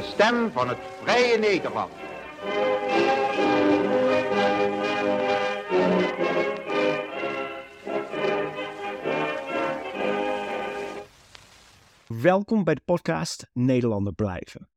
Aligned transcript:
De 0.00 0.06
stem 0.06 0.50
van 0.50 0.68
het 0.68 0.78
vrije 1.02 1.38
Nederland. 1.38 1.92
Welkom 12.06 12.64
bij 12.64 12.74
de 12.74 12.80
podcast 12.84 13.50
Nederlander 13.52 14.12
blijven. 14.12 14.68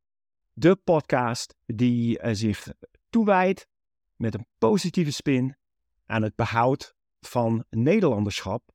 De 0.53 0.75
podcast 0.75 1.55
die 1.65 2.19
eh, 2.19 2.33
zich 2.33 2.67
toewijdt 3.09 3.67
met 4.15 4.33
een 4.33 4.47
positieve 4.57 5.11
spin 5.11 5.57
aan 6.05 6.21
het 6.21 6.35
behoud 6.35 6.95
van 7.21 7.65
Nederlanderschap. 7.69 8.71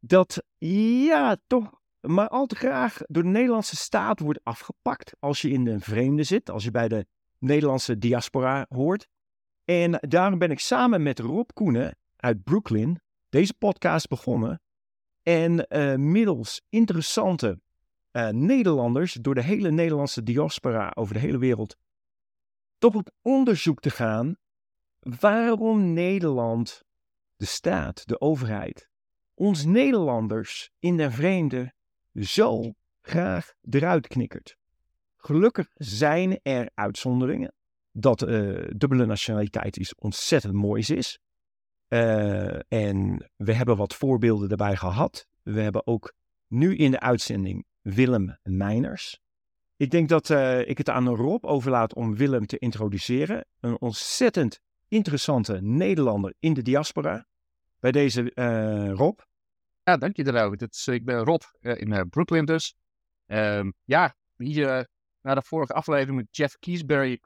Dat 0.00 0.42
ja, 0.58 1.36
toch 1.46 1.77
maar 2.00 2.28
al 2.28 2.46
te 2.46 2.54
graag 2.54 2.98
door 3.06 3.22
de 3.22 3.28
Nederlandse 3.28 3.76
staat 3.76 4.20
wordt 4.20 4.40
afgepakt 4.42 5.16
als 5.18 5.40
je 5.40 5.50
in 5.50 5.64
de 5.64 5.80
vreemde 5.80 6.22
zit, 6.22 6.50
als 6.50 6.64
je 6.64 6.70
bij 6.70 6.88
de 6.88 7.06
Nederlandse 7.38 7.98
diaspora 7.98 8.66
hoort. 8.68 9.06
En 9.64 9.98
daarom 10.08 10.38
ben 10.38 10.50
ik 10.50 10.60
samen 10.60 11.02
met 11.02 11.18
Rob 11.18 11.48
Koenen 11.54 11.96
uit 12.16 12.42
Brooklyn 12.44 13.00
deze 13.28 13.54
podcast 13.54 14.08
begonnen. 14.08 14.60
En 15.22 15.66
uh, 15.68 15.94
middels 15.94 16.62
interessante 16.68 17.60
uh, 18.12 18.28
Nederlanders 18.28 19.12
door 19.12 19.34
de 19.34 19.42
hele 19.42 19.70
Nederlandse 19.70 20.22
diaspora 20.22 20.92
over 20.94 21.14
de 21.14 21.20
hele 21.20 21.38
wereld 21.38 21.76
toch 22.78 22.94
op 22.94 23.10
onderzoek 23.22 23.80
te 23.80 23.90
gaan 23.90 24.36
waarom 24.98 25.92
Nederland, 25.92 26.84
de 27.36 27.44
staat, 27.44 28.08
de 28.08 28.20
overheid, 28.20 28.88
ons 29.34 29.64
Nederlanders 29.64 30.70
in 30.78 30.96
de 30.96 31.10
vreemde 31.10 31.72
zo 32.14 32.74
graag 33.00 33.52
eruit 33.70 34.06
knikkert. 34.06 34.56
Gelukkig 35.16 35.68
zijn 35.74 36.40
er 36.42 36.70
uitzonderingen. 36.74 37.52
Dat 37.92 38.22
uh, 38.22 38.68
dubbele 38.76 39.06
nationaliteit 39.06 39.76
iets 39.76 39.94
ontzettend 39.94 40.52
moois 40.52 40.90
is. 40.90 41.18
Uh, 41.88 42.72
en 42.72 43.30
we 43.36 43.52
hebben 43.52 43.76
wat 43.76 43.94
voorbeelden 43.94 44.48
daarbij 44.48 44.76
gehad. 44.76 45.26
We 45.42 45.60
hebben 45.60 45.86
ook 45.86 46.14
nu 46.46 46.76
in 46.76 46.90
de 46.90 47.00
uitzending 47.00 47.66
Willem 47.80 48.38
Meiners. 48.42 49.20
Ik 49.76 49.90
denk 49.90 50.08
dat 50.08 50.28
uh, 50.28 50.68
ik 50.68 50.78
het 50.78 50.88
aan 50.88 51.08
Rob 51.08 51.44
overlaat 51.44 51.94
om 51.94 52.16
Willem 52.16 52.46
te 52.46 52.58
introduceren. 52.58 53.44
Een 53.60 53.80
ontzettend 53.80 54.60
interessante 54.88 55.58
Nederlander 55.62 56.34
in 56.38 56.54
de 56.54 56.62
diaspora. 56.62 57.26
Bij 57.80 57.92
deze 57.92 58.30
Rob. 58.96 59.18
Ja, 59.88 59.96
dank 59.96 60.16
je. 60.16 60.24
Dat 60.24 60.74
is, 60.74 60.86
ik 60.86 61.04
ben 61.04 61.24
Rob 61.24 61.42
uh, 61.60 61.80
in 61.80 61.92
uh, 61.92 62.00
Brooklyn 62.10 62.44
dus. 62.44 62.74
Um, 63.26 63.72
ja, 63.84 64.14
hier 64.36 64.88
na 65.20 65.34
de 65.34 65.42
vorige 65.42 65.72
aflevering 65.72 66.16
met 66.16 66.36
Jeff 66.36 66.58
Kiesberry 66.58 67.20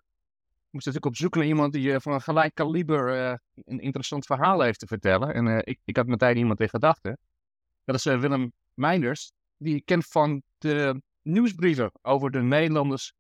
moest 0.71 0.87
natuurlijk 0.87 1.07
op 1.07 1.17
zoek 1.17 1.35
naar 1.35 1.45
iemand 1.45 1.73
die 1.73 2.01
van 2.01 2.13
een 2.13 2.21
gelijk 2.21 2.55
kaliber 2.55 3.31
een 3.55 3.81
interessant 3.81 4.27
verhaal 4.27 4.61
heeft 4.61 4.79
te 4.79 4.87
vertellen. 4.87 5.35
En 5.35 5.65
ik, 5.65 5.81
ik 5.85 5.97
had 5.97 6.07
meteen 6.07 6.37
iemand 6.37 6.61
in 6.61 6.69
gedachten. 6.69 7.19
Dat 7.85 7.95
is 7.95 8.05
Willem 8.05 8.53
Meinders. 8.75 9.33
Die 9.57 9.77
ik 9.77 9.85
ken 9.85 10.03
van 10.03 10.43
de 10.59 11.03
nieuwsbrieven 11.23 11.93
over 12.03 12.31
de 12.31 12.43
Nederlanders 12.43 13.13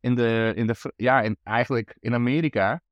in 0.00 0.14
de, 0.14 0.52
in 0.54 0.66
de 0.66 0.92
ja, 0.96 1.22
in, 1.22 1.36
eigenlijk 1.42 1.96
in 2.00 2.14
Amerika. 2.14 2.82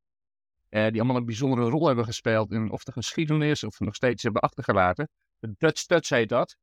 die 0.68 0.80
allemaal 0.80 1.16
een 1.16 1.24
bijzondere 1.24 1.68
rol 1.68 1.86
hebben 1.86 2.04
gespeeld 2.04 2.52
in 2.52 2.70
of 2.70 2.84
de 2.84 2.92
geschiedenis 2.92 3.64
of 3.64 3.80
nog 3.80 3.94
steeds 3.94 4.22
hebben 4.22 4.42
achtergelaten. 4.42 5.08
De 5.42 5.54
Dutch 5.58 5.84
Touch 5.86 6.08
heet 6.08 6.28
dat. 6.28 6.56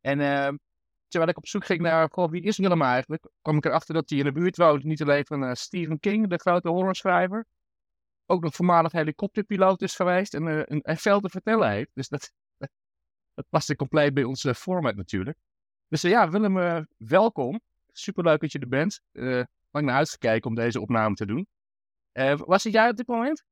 En 0.00 0.20
uh, 0.20 0.48
terwijl 1.08 1.30
ik 1.30 1.36
op 1.36 1.46
zoek 1.46 1.64
ging 1.64 1.80
naar, 1.80 2.08
goh, 2.10 2.30
wie 2.30 2.42
is 2.42 2.58
Willem 2.58 2.82
eigenlijk, 2.82 3.28
kwam 3.42 3.56
ik 3.56 3.64
erachter 3.64 3.94
dat 3.94 4.10
hij 4.10 4.18
in 4.18 4.24
de 4.24 4.32
buurt 4.32 4.56
woont. 4.56 4.84
Niet 4.84 5.02
alleen 5.02 5.26
van 5.26 5.42
uh, 5.42 5.52
Stephen 5.52 6.00
King, 6.00 6.28
de 6.28 6.38
grote 6.38 6.68
horrorschrijver. 6.68 7.46
Ook 8.26 8.42
nog 8.42 8.54
voormalig 8.54 8.92
helikopterpiloot 8.92 9.82
is 9.82 9.94
geweest 9.94 10.34
en, 10.34 10.46
uh, 10.46 10.62
en, 10.66 10.96
veel 10.96 11.20
te 11.20 11.28
vertellen 11.28 11.70
heeft. 11.70 11.90
Dus 11.94 12.08
dat, 12.08 12.32
dat, 13.50 13.74
compleet 13.76 14.14
bij 14.14 14.24
onze 14.24 14.54
format 14.54 14.96
natuurlijk. 14.96 15.38
Dus 15.88 16.02
ja, 16.02 16.30
Willem, 16.30 16.86
welkom. 16.96 17.60
Superleuk 17.92 18.40
dat 18.40 18.52
je 18.52 18.58
er 18.58 18.68
bent. 18.68 19.00
lang 19.70 19.86
naar 19.86 19.96
uitgekeken 19.96 20.48
om 20.50 20.54
deze 20.54 20.80
opname 20.80 21.14
te 21.14 21.26
doen. 21.26 21.46
was 22.36 22.64
het 22.64 22.72
jij 22.72 22.88
op 22.88 22.96
dit 22.96 23.06
moment? 23.06 23.44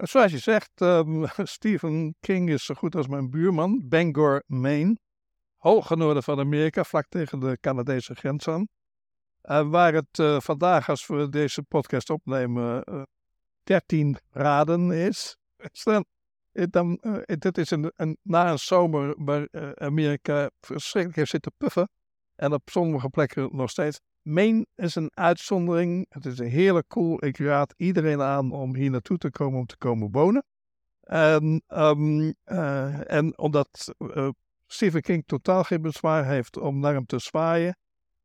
Zoals 0.00 0.32
je 0.32 0.38
zegt, 0.38 0.80
um, 0.80 1.26
Stephen 1.56 2.14
King 2.20 2.50
is 2.50 2.64
zo 2.64 2.74
goed 2.74 2.94
als 2.94 3.06
mijn 3.06 3.30
buurman, 3.30 3.88
Bangor, 3.88 4.42
Maine. 4.46 4.98
Hoge 5.56 5.96
noorden 5.96 6.22
van 6.22 6.38
Amerika, 6.38 6.84
vlak 6.84 7.06
tegen 7.08 7.40
de 7.40 7.58
Canadese 7.60 8.14
grens 8.14 8.48
aan. 8.48 8.68
Waar 9.70 9.94
het 9.94 10.18
uh, 10.18 10.40
vandaag, 10.40 10.88
als 10.88 11.06
we 11.06 11.28
deze 11.28 11.62
podcast 11.62 12.10
opnemen, 12.10 12.82
uh, 12.90 13.02
13 13.62 14.18
graden 14.30 14.90
is. 14.90 15.36
dan, 15.82 16.04
dan, 16.52 17.00
dit 17.24 17.58
is 17.58 17.70
een, 17.70 17.92
een, 17.96 18.16
na 18.22 18.50
een 18.50 18.58
zomer 18.58 19.14
waar 19.24 19.48
Amerika 19.74 20.50
verschrikkelijk 20.60 21.18
heeft 21.18 21.30
zitten 21.30 21.52
puffen. 21.56 21.88
En 22.36 22.52
op 22.52 22.62
sommige 22.70 23.08
plekken 23.08 23.48
nog 23.52 23.70
steeds 23.70 24.00
Maine 24.22 24.66
is 24.74 24.94
een 24.94 25.10
uitzondering. 25.14 26.06
Het 26.08 26.26
is 26.26 26.38
een 26.38 26.48
heerlijk 26.48 26.88
cool. 26.88 27.24
Ik 27.24 27.38
raad 27.38 27.74
iedereen 27.76 28.22
aan 28.22 28.52
om 28.52 28.74
hier 28.74 28.90
naartoe 28.90 29.18
te 29.18 29.30
komen 29.30 29.58
om 29.58 29.66
te 29.66 29.76
komen 29.76 30.10
wonen. 30.10 30.44
En, 31.00 31.62
um, 31.68 32.34
uh, 32.44 33.12
en 33.12 33.38
omdat 33.38 33.94
uh, 33.98 34.28
Stephen 34.66 35.00
King 35.00 35.22
totaal 35.26 35.64
geen 35.64 35.82
bezwaar 35.82 36.26
heeft 36.26 36.56
om 36.58 36.78
naar 36.78 36.94
hem 36.94 37.06
te 37.06 37.18
zwaaien, 37.18 37.76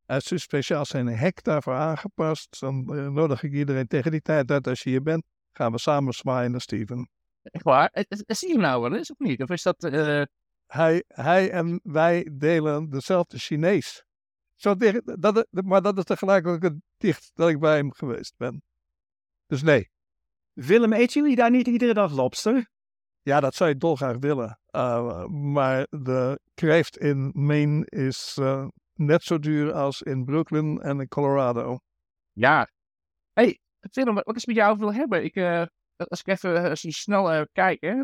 hij 0.06 0.22
heeft 0.24 0.42
speciaal 0.42 0.86
zijn 0.86 1.08
hek 1.08 1.44
daarvoor 1.44 1.74
aangepast. 1.74 2.60
Dan 2.60 2.96
uh, 2.96 3.08
nodig 3.08 3.44
ik 3.44 3.54
iedereen 3.54 3.88
tegen 3.88 4.12
die 4.12 4.22
tijd 4.22 4.52
uit. 4.52 4.68
Als 4.68 4.84
je 4.84 4.90
hier 4.90 5.04
bent, 5.04 5.24
gaan 5.52 5.72
we 5.72 5.80
samen 5.80 6.14
zwaaien 6.14 6.52
naar 6.52 6.62
Steven. 6.62 7.10
Echt 7.42 7.64
waar? 7.64 7.90
Zie 8.10 8.48
je 8.48 8.54
hem 8.54 8.64
nou 8.64 8.82
wel 8.82 8.96
eens 8.96 9.12
of 9.12 9.20
niet? 9.20 9.42
Of 9.42 9.50
is 9.50 9.64
dat... 9.64 9.78
Hij, 10.66 11.04
hij 11.08 11.52
en 11.52 11.80
wij 11.84 12.30
delen 12.32 12.90
dezelfde 12.90 13.38
Chinees. 13.38 14.06
Zo 14.56 14.76
dicht, 14.76 15.22
dat, 15.22 15.48
maar 15.52 15.82
dat 15.82 15.98
is 15.98 16.04
tegelijk 16.04 16.48
ook 16.48 16.64
het 16.64 16.76
dicht 16.98 17.32
dat 17.34 17.50
ik 17.50 17.60
bij 17.60 17.76
hem 17.76 17.94
geweest 17.94 18.34
ben. 18.38 18.64
Dus 19.46 19.62
nee. 19.62 19.90
Willem, 20.54 20.94
eten 20.94 21.22
jullie 21.22 21.36
daar 21.36 21.52
niet 21.52 21.68
iedere 21.68 21.94
dag 21.94 22.12
lobster? 22.12 22.70
Ja, 23.22 23.40
dat 23.40 23.56
zou 23.56 23.70
je 23.70 23.78
dolgraag 23.78 24.18
willen. 24.18 24.60
Uh, 24.72 25.26
maar 25.26 25.88
de 25.90 26.40
kreeft 26.54 26.98
in 26.98 27.32
Maine 27.34 27.86
is 27.86 28.38
uh, 28.40 28.68
net 28.94 29.24
zo 29.24 29.40
duur 29.40 29.74
als 29.74 30.02
in 30.02 30.26
Brooklyn 30.26 30.82
en 30.82 31.00
in 31.00 31.08
Colorado. 31.08 31.80
Ja. 32.32 32.70
hey, 33.34 33.60
Willem, 33.80 34.14
wat 34.14 34.36
is 34.36 34.46
met 34.46 34.56
jou 34.56 34.78
wil 34.78 34.94
hebben? 34.94 35.24
Ik, 35.24 35.36
uh, 35.36 35.66
als 35.96 36.20
ik 36.20 36.28
even 36.28 36.78
snel 36.78 37.48
kijk, 37.52 37.82
hè, 37.82 38.04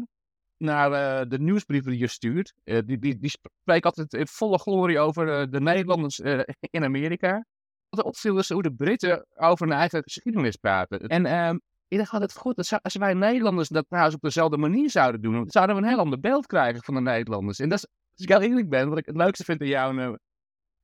naar 0.61 0.91
uh, 0.91 1.29
de 1.29 1.39
nieuwsbrieven 1.39 1.91
die 1.91 1.99
je 1.99 2.07
stuurt. 2.07 2.53
Uh, 2.63 2.79
die, 2.85 2.99
die, 2.99 3.17
die 3.17 3.29
spreken 3.29 3.89
altijd 3.89 4.13
in 4.13 4.27
volle 4.27 4.59
glorie 4.59 4.99
over 4.99 5.41
uh, 5.41 5.51
de 5.51 5.61
Nederlanders 5.61 6.19
in 6.59 6.83
Amerika. 6.83 7.45
Wat 7.89 8.05
opviel 8.05 8.37
is 8.37 8.49
hoe 8.49 8.61
de 8.61 8.73
Britten 8.73 9.25
over 9.35 9.67
hun 9.67 9.77
eigen 9.77 10.03
geschiedenis 10.03 10.55
praten. 10.55 10.99
En 10.99 11.25
ehm, 11.25 11.57
ik 11.87 11.97
dacht 11.97 12.11
altijd 12.11 12.35
goed, 12.35 12.55
dat 12.55 12.81
als 12.81 12.95
wij 12.95 13.13
Nederlanders 13.13 13.69
dat 13.69 13.85
trouwens 13.87 14.15
op 14.15 14.21
dezelfde 14.21 14.57
manier 14.57 14.89
zouden 14.89 15.21
doen, 15.21 15.49
zouden 15.49 15.75
we 15.75 15.81
een 15.81 15.87
heel 15.87 15.97
ander 15.97 16.19
beeld 16.19 16.45
krijgen 16.45 16.83
van 16.83 16.93
de 16.93 17.01
Nederlanders. 17.01 17.59
En 17.59 17.69
dat 17.69 17.77
is, 17.77 17.87
als 18.13 18.25
ik 18.25 18.29
heel 18.29 18.41
eerlijk 18.41 18.69
ben, 18.69 18.89
wat 18.89 18.97
ik 18.97 19.05
het 19.05 19.15
leukste 19.15 19.43
vind 19.43 19.61
in 19.61 19.67
jouw, 19.67 20.17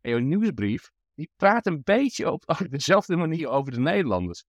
jouw 0.01 0.19
nieuwsbrief, 0.19 0.91
die 1.13 1.29
praat 1.35 1.65
een 1.65 1.81
beetje 1.83 2.31
op, 2.31 2.43
op 2.45 2.67
dezelfde 2.69 3.15
manier 3.15 3.47
over 3.47 3.71
de 3.71 3.79
Nederlanders. 3.79 4.43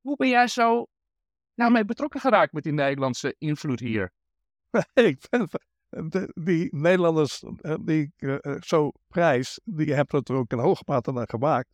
Hoe 0.00 0.16
ben 0.16 0.28
jij 0.28 0.48
zo 0.48 0.86
nou 1.54 1.72
mee 1.72 1.84
betrokken 1.84 2.20
geraakt 2.20 2.52
met 2.52 2.62
die 2.62 2.72
Nederlandse 2.72 3.34
invloed 3.38 3.80
hier? 3.80 4.12
ik 5.10 5.18
ben, 5.30 5.48
de, 5.88 6.30
die 6.34 6.68
Nederlanders 6.76 7.42
eh, 7.60 7.74
die 7.80 8.02
ik 8.02 8.44
uh, 8.44 8.56
zo 8.60 8.90
prijs, 9.08 9.60
die 9.64 9.94
hebben 9.94 10.18
het 10.18 10.28
er 10.28 10.34
ook 10.34 10.52
in 10.52 10.58
hoge 10.58 10.82
mate 10.86 11.12
naar 11.12 11.28
gemaakt. 11.28 11.68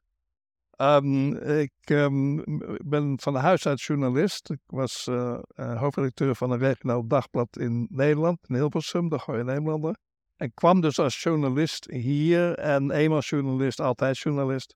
Um, 0.77 1.37
ik 1.37 1.73
um, 1.85 2.45
ben 2.85 3.21
van 3.21 3.35
huis 3.35 3.67
uit 3.67 3.81
journalist. 3.81 4.51
Ik 4.51 4.61
was 4.67 5.05
hoofdredacteur 5.55 6.35
van 6.35 6.51
een 6.51 6.59
regionaal 6.59 7.07
dagblad 7.07 7.57
in 7.57 7.87
Nederland, 7.91 8.39
in 8.49 8.55
Hilversum, 8.55 9.09
de 9.09 9.19
Goeie 9.19 9.45
Nederlander. 9.45 9.97
En 10.37 10.55
kwam 10.55 10.81
dus 10.81 10.99
als 10.99 11.23
journalist 11.23 11.91
hier 11.91 12.55
en 12.55 12.91
eenmaal 12.91 13.21
journalist, 13.21 13.81
altijd 13.81 14.19
journalist. 14.19 14.75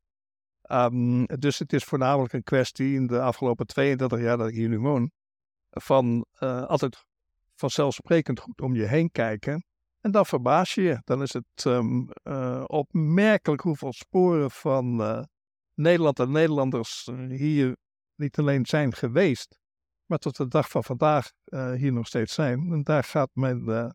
Um, 0.70 1.26
dus 1.26 1.58
het 1.58 1.72
is 1.72 1.84
voornamelijk 1.84 2.32
een 2.32 2.42
kwestie 2.42 2.94
in 2.94 3.06
de 3.06 3.20
afgelopen 3.20 3.66
32 3.66 4.20
jaar 4.20 4.36
dat 4.36 4.48
ik 4.48 4.54
hier 4.54 4.68
nu 4.68 4.78
woon, 4.78 5.10
van 5.70 6.26
altijd 6.40 7.04
vanzelfsprekend 7.54 8.40
goed 8.40 8.60
om 8.60 8.74
je 8.74 8.86
heen 8.86 9.10
kijken. 9.10 9.64
En 10.00 10.10
dan 10.10 10.26
verbaas 10.26 10.74
je 10.74 10.82
je. 10.82 11.00
Dan 11.04 11.22
is 11.22 11.32
het 11.32 11.64
um, 11.64 12.08
uh, 12.22 12.64
opmerkelijk 12.66 13.62
hoeveel 13.62 13.92
sporen 13.92 14.50
van 14.50 15.00
uh, 15.00 15.22
Nederland 15.74 16.18
en 16.18 16.30
Nederlanders 16.30 17.10
hier 17.28 17.76
niet 18.14 18.38
alleen 18.38 18.66
zijn 18.66 18.94
geweest, 18.94 19.58
maar 20.06 20.18
tot 20.18 20.36
de 20.36 20.48
dag 20.48 20.68
van 20.68 20.84
vandaag 20.84 21.30
hier 21.76 21.92
nog 21.92 22.06
steeds 22.06 22.34
zijn. 22.34 22.72
En 22.72 22.82
daar 22.82 23.04
gaat 23.04 23.30
mijn 23.32 23.94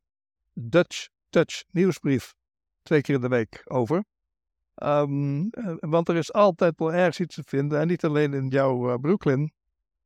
Dutch 0.53 1.07
Touch 1.29 1.63
nieuwsbrief 1.71 2.33
twee 2.81 3.01
keer 3.01 3.15
in 3.15 3.21
de 3.21 3.27
week 3.27 3.61
over. 3.65 4.03
Ehm, 4.75 5.47
eh, 5.49 5.75
want 5.79 6.09
er 6.09 6.15
is 6.15 6.33
altijd 6.33 6.73
wel 6.79 6.93
ergens 6.93 7.19
iets 7.19 7.35
te 7.35 7.43
vinden. 7.45 7.79
En 7.79 7.87
niet 7.87 8.03
alleen 8.03 8.33
in 8.33 8.47
jouw 8.47 8.89
eh, 8.89 8.99
Brooklyn, 8.99 9.53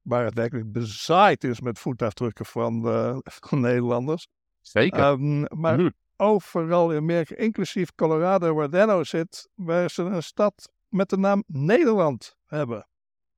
waar 0.03 0.25
het 0.25 0.33
werkelijk 0.33 0.71
bezaaid 0.71 1.43
is 1.43 1.61
met 1.61 1.79
voetafdrukken 1.79 2.45
van, 2.45 2.87
eh, 2.87 3.17
van 3.49 3.59
Nederlanders. 3.59 4.27
Zeker. 4.61 4.99
Ehm, 4.99 5.45
maar 5.59 5.91
overal 6.17 6.91
in 6.91 6.97
Amerika, 6.97 7.35
inclusief 7.35 7.95
Colorado, 7.95 8.53
waar 8.53 8.69
Dano 8.69 9.03
zit, 9.03 9.49
waar 9.53 9.89
ze 9.89 10.03
een 10.03 10.23
stad 10.23 10.71
met 10.87 11.09
de 11.09 11.17
naam 11.17 11.43
Nederland 11.47 12.35
hebben. 12.45 12.87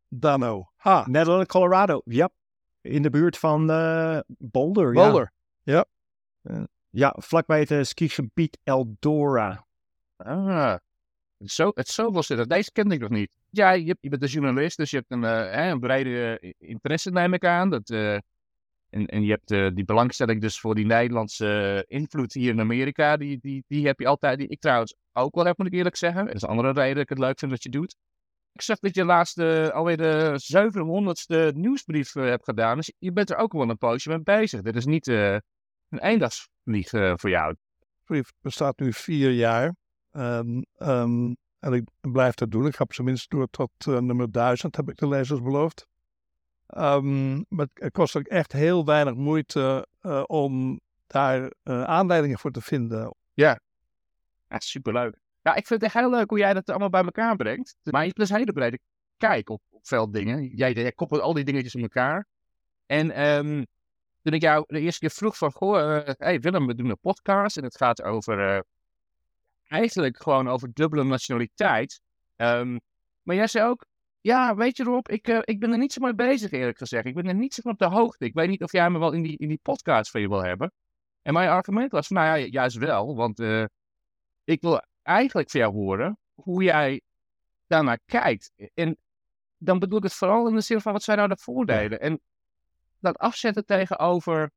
Dano. 0.07 0.71
Ha, 0.75 1.03
Netherlands, 1.07 1.47
Colorado. 1.47 2.01
Ja. 2.05 2.29
In 2.81 3.01
de 3.01 3.09
buurt 3.09 3.37
van 3.37 3.69
eh, 3.69 4.19
Boulder. 4.27 4.93
ja. 4.93 5.01
Boulder. 5.01 5.33
Ja, 6.89 7.15
vlakbij 7.17 7.59
het 7.59 7.71
eh, 7.71 7.83
skigebied 7.83 8.57
Eldora. 8.63 9.65
Ah, 10.17 10.75
zo, 11.39 11.71
het 11.73 11.87
zoveelste. 11.87 12.35
dat- 12.35 12.49
Deze 12.49 12.71
kende 12.71 12.95
ik 12.95 13.01
nog 13.01 13.09
niet. 13.09 13.31
Ja, 13.55 13.71
je, 13.71 13.97
je 13.99 14.09
bent 14.09 14.21
een 14.21 14.27
journalist, 14.27 14.77
dus 14.77 14.89
je 14.89 14.97
hebt 14.97 15.11
een, 15.11 15.23
eh, 15.23 15.77
brede 15.79 16.39
eh, 16.39 16.51
interesse, 16.57 17.11
neem 17.11 17.33
ik 17.33 17.45
aan. 17.45 17.69
Dat, 17.69 17.89
eh, 17.89 18.13
en, 18.89 19.05
en 19.05 19.23
je 19.23 19.29
hebt 19.31 19.75
die 19.75 19.85
belangstelling 19.85 20.41
dus 20.41 20.59
voor 20.59 20.75
die 20.75 20.85
Nederlandse 20.85 21.83
invloed 21.87 22.33
hier 22.33 22.51
in 22.51 22.59
Amerika. 22.59 23.17
Die, 23.17 23.39
die, 23.41 23.63
die 23.67 23.85
heb 23.85 23.99
je 23.99 24.07
altijd. 24.07 24.37
Die 24.37 24.47
ik 24.47 24.59
trouwens 24.59 24.95
ook 25.13 25.35
wel 25.35 25.45
heb, 25.45 25.57
moet 25.57 25.67
ik 25.67 25.73
eerlijk 25.73 25.95
zeggen. 25.95 26.25
Dat 26.25 26.35
is 26.35 26.41
een 26.41 26.49
andere 26.49 26.71
reden 26.71 26.93
dat 26.93 27.03
ik 27.03 27.09
het 27.09 27.19
leuk 27.19 27.39
vind 27.39 27.51
dat 27.51 27.63
je 27.63 27.69
doet. 27.69 27.95
Ik 28.51 28.61
zag 28.61 28.79
dat 28.79 28.95
je 28.95 29.05
laatst 29.05 29.39
alweer 29.71 29.97
de 29.97 30.39
700ste 30.53 31.55
nieuwsbrief 31.55 32.13
hebt 32.13 32.43
gedaan. 32.43 32.75
Dus 32.75 32.93
je 32.97 33.11
bent 33.11 33.29
er 33.29 33.37
ook 33.37 33.53
wel 33.53 33.69
een 33.69 33.77
poosje 33.77 34.09
mee 34.09 34.21
bezig. 34.21 34.61
Dit 34.61 34.75
is 34.75 34.85
niet 34.85 35.07
een 35.89 35.99
eendagsvlieg 35.99 36.93
eh, 36.93 37.13
voor 37.15 37.29
jou. 37.29 37.55
brief 38.03 38.33
bestaat 38.41 38.79
nu 38.79 38.93
vier 38.93 39.31
jaar. 39.31 39.75
Ehm, 40.11 40.61
en 41.65 41.73
ik 41.73 41.87
blijf 42.01 42.33
dat 42.33 42.51
doen. 42.51 42.65
Ik 42.65 42.75
ga 42.75 42.83
op 42.83 42.93
zijn 42.93 43.07
minst 43.07 43.29
door 43.29 43.49
tot 43.49 43.71
eh, 43.77 43.97
nummer 43.97 44.31
1000, 44.31 44.75
heb 44.75 44.89
ik 44.89 44.97
de 44.97 45.07
lezers 45.07 45.41
beloofd. 45.41 45.87
Ehm, 46.67 47.41
maar 47.49 47.67
het 47.73 47.91
kost 47.91 48.15
ook 48.15 48.25
echt 48.27 48.51
heel 48.51 48.85
weinig 48.85 49.15
moeite 49.15 49.87
eh, 50.01 50.23
om 50.25 50.79
daar 51.07 51.51
eh, 51.63 51.83
aanleidingen 51.83 52.39
voor 52.39 52.51
te 52.51 52.61
vinden. 52.61 53.15
Ja, 53.33 53.59
superleuk. 54.49 55.15
Ja, 55.41 55.55
ik 55.55 55.67
vind 55.67 55.81
het 55.81 55.83
echt 55.83 56.03
heel 56.03 56.09
leuk 56.09 56.29
hoe 56.29 56.37
jij 56.37 56.53
dat 56.53 56.69
allemaal 56.69 56.89
bij 56.89 57.03
elkaar 57.03 57.35
brengt. 57.35 57.75
Maar 57.83 58.05
je 58.05 58.11
hebt 58.15 58.29
een 58.29 58.37
hele 58.37 58.53
brede 58.53 58.79
kijk 59.17 59.49
op, 59.49 59.61
veel 59.81 60.11
dingen. 60.11 60.47
Jij, 60.47 60.73
jij 60.73 60.91
koppelt 60.91 61.21
al 61.21 61.33
die 61.33 61.43
dingetjes 61.43 61.75
in 61.75 61.81
elkaar. 61.81 62.27
En 62.85 63.11
ehm, 63.11 63.63
toen 64.21 64.33
ik 64.33 64.41
jou 64.41 64.63
de 64.67 64.79
eerste 64.79 64.99
keer 64.99 65.09
vroeg 65.09 65.37
van, 65.37 65.51
goh, 65.51 66.05
hey 66.05 66.39
Willem, 66.39 66.67
we 66.67 66.75
doen 66.75 66.89
een 66.89 66.99
podcast 66.99 67.57
en 67.57 67.63
het 67.63 67.77
gaat 67.77 68.01
over, 68.01 68.63
eigenlijk 69.79 70.21
gewoon 70.21 70.47
over 70.47 70.73
dubbele 70.73 71.03
nationaliteit. 71.03 72.01
Ehm, 72.35 72.77
maar 73.21 73.35
jij 73.35 73.47
zei 73.47 73.65
ook, 73.69 73.85
ja, 74.21 74.55
weet 74.55 74.77
je 74.77 74.83
Rob, 74.83 75.09
ik, 75.09 75.27
eh, 75.27 75.39
ik 75.41 75.59
ben 75.59 75.71
er 75.71 75.77
niet 75.77 75.93
zo 75.93 76.01
mee 76.01 76.15
bezig 76.15 76.51
eerlijk 76.51 76.77
gezegd. 76.77 77.05
Ik 77.05 77.15
ben 77.15 77.27
er 77.27 77.35
niet 77.35 77.53
zo 77.53 77.69
op 77.69 77.79
de 77.79 77.85
hoogte. 77.85 78.25
Ik 78.25 78.33
weet 78.33 78.49
niet 78.49 78.63
of 78.63 78.71
jij 78.71 78.89
me 78.89 78.99
wel 78.99 79.11
in 79.11 79.21
die, 79.21 79.37
in 79.37 79.47
die 79.47 79.59
podcast 79.61 80.11
van 80.11 80.21
je 80.21 80.27
wil 80.27 80.43
hebben. 80.43 80.71
En 81.21 81.33
mijn 81.33 81.49
argument 81.49 81.91
was 81.91 82.09
nou 82.09 82.39
ja, 82.39 82.45
juist 82.45 82.77
wel, 82.77 83.15
want 83.15 83.39
eh, 83.39 83.65
ik 84.43 84.61
wil 84.61 84.81
eigenlijk 85.01 85.49
van 85.49 85.59
jou 85.59 85.73
horen 85.73 86.17
hoe 86.33 86.63
jij 86.63 87.01
daarnaar 87.67 87.99
kijkt. 88.05 88.51
En 88.73 88.97
dan 89.57 89.79
bedoel 89.79 89.97
ik 89.97 90.03
het 90.03 90.13
vooral 90.13 90.47
in 90.47 90.55
de 90.55 90.61
zin 90.61 90.81
van 90.81 90.93
wat 90.93 91.03
zijn 91.03 91.17
nou 91.17 91.29
de 91.29 91.37
voordelen? 91.37 91.99
En 91.99 92.21
dat 92.99 93.17
afzetten 93.17 93.65
tegenover, 93.65 94.51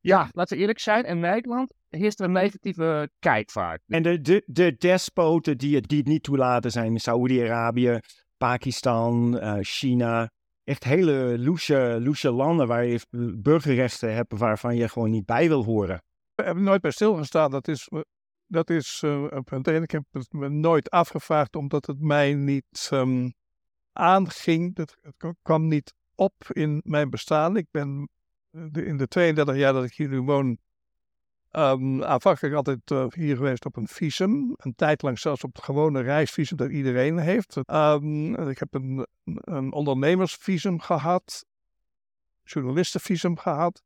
ja, 0.00 0.28
laten 0.32 0.54
we 0.54 0.60
eerlijk 0.60 0.78
zijn, 0.78 1.04
in 1.04 1.20
Nederland 1.20 1.72
heerst 1.88 2.20
er 2.20 2.26
een 2.26 2.32
negatieve 2.32 3.10
kijkvaart. 3.18 3.82
En 3.86 4.02
de, 4.02 4.20
de, 4.20 4.42
de 4.46 4.74
despoten 4.78 5.58
die 5.58 5.74
het, 5.74 5.88
die 5.88 5.98
het 5.98 6.06
niet 6.06 6.22
toelaten 6.22 6.70
zijn 6.70 6.98
Saoedi-Arabië, 6.98 8.00
Pakistan, 8.36 9.38
eh, 9.38 9.58
China. 9.60 10.30
Echt 10.64 10.84
hele 10.84 11.38
loesje, 11.38 11.98
loesje 12.02 12.30
landen 12.30 12.66
waar 12.66 12.84
je 12.84 13.00
burgerrechten 13.38 14.14
hebt 14.14 14.38
waarvan 14.38 14.76
je 14.76 14.88
gewoon 14.88 15.10
niet 15.10 15.26
bij 15.26 15.48
wil 15.48 15.64
horen. 15.64 16.02
We 16.34 16.42
hebben 16.42 16.64
nooit 16.64 16.80
bij 16.80 16.90
stilgestaan. 16.90 17.50
Dat 17.50 17.68
is, 17.68 17.88
eh, 17.88 18.00
dat 18.46 18.70
is. 18.70 19.02
En 19.02 19.82
ik 19.82 19.90
heb 19.90 20.04
het 20.10 20.32
me 20.32 20.48
nooit 20.48 20.90
afgevraagd 20.90 21.56
omdat 21.56 21.86
het 21.86 22.00
mij 22.00 22.34
niet 22.34 22.88
ehm, 22.90 23.30
aanging. 23.92 24.76
Het, 24.76 24.96
het 25.02 25.34
kwam 25.42 25.68
niet 25.68 25.94
op 26.16 26.34
in 26.52 26.80
mijn 26.84 27.10
bestaan. 27.10 27.56
Ik 27.56 27.66
ben 27.70 28.08
eh, 28.50 28.86
in 28.86 28.96
de 28.96 29.08
32 29.08 29.56
jaar 29.56 29.72
dat 29.72 29.84
ik 29.84 29.94
hier 29.94 30.08
nu 30.08 30.20
woon, 30.20 30.58
ehm, 31.56 32.02
aanvankelijk 32.02 32.54
altijd 32.54 32.90
eh, 32.90 33.06
hier 33.08 33.36
geweest 33.36 33.64
op 33.64 33.76
een 33.76 33.88
visum. 33.88 34.54
Een 34.56 34.74
tijd 34.74 35.02
lang 35.02 35.18
zelfs 35.18 35.44
op 35.44 35.54
het 35.54 35.64
gewone 35.64 36.00
reisvisum 36.00 36.56
dat 36.56 36.70
iedereen 36.70 37.18
heeft. 37.18 37.56
Ehm, 37.64 38.34
ik 38.48 38.58
heb 38.58 38.74
een, 38.74 39.06
een 39.24 39.72
ondernemersvisum 39.72 40.80
gehad, 40.80 41.44
journalistenvisum 42.44 43.38
gehad. 43.38 43.82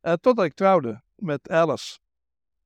eh, 0.00 0.12
totdat 0.12 0.44
ik 0.44 0.54
trouwde 0.54 1.02
met 1.14 1.50
Alice. 1.50 1.98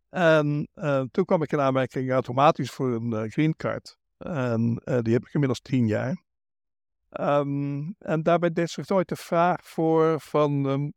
En 0.08 0.68
eh, 0.74 1.02
toen 1.10 1.24
kwam 1.24 1.42
ik 1.42 1.52
in 1.52 1.60
aanmerking 1.60 2.10
automatisch 2.10 2.70
voor 2.70 2.92
een 2.92 3.30
green 3.30 3.56
card. 3.56 3.98
En 4.18 4.74
die 5.02 5.12
heb 5.12 5.26
ik 5.26 5.32
inmiddels 5.32 5.60
tien 5.60 5.86
jaar. 5.86 6.22
Ehm, 7.08 7.90
en 7.98 8.22
daarbij 8.22 8.52
deed 8.52 8.70
zich 8.70 8.88
nooit 8.88 9.08
de 9.08 9.16
vraag 9.16 9.66
voor 9.66 10.20
van 10.20 10.92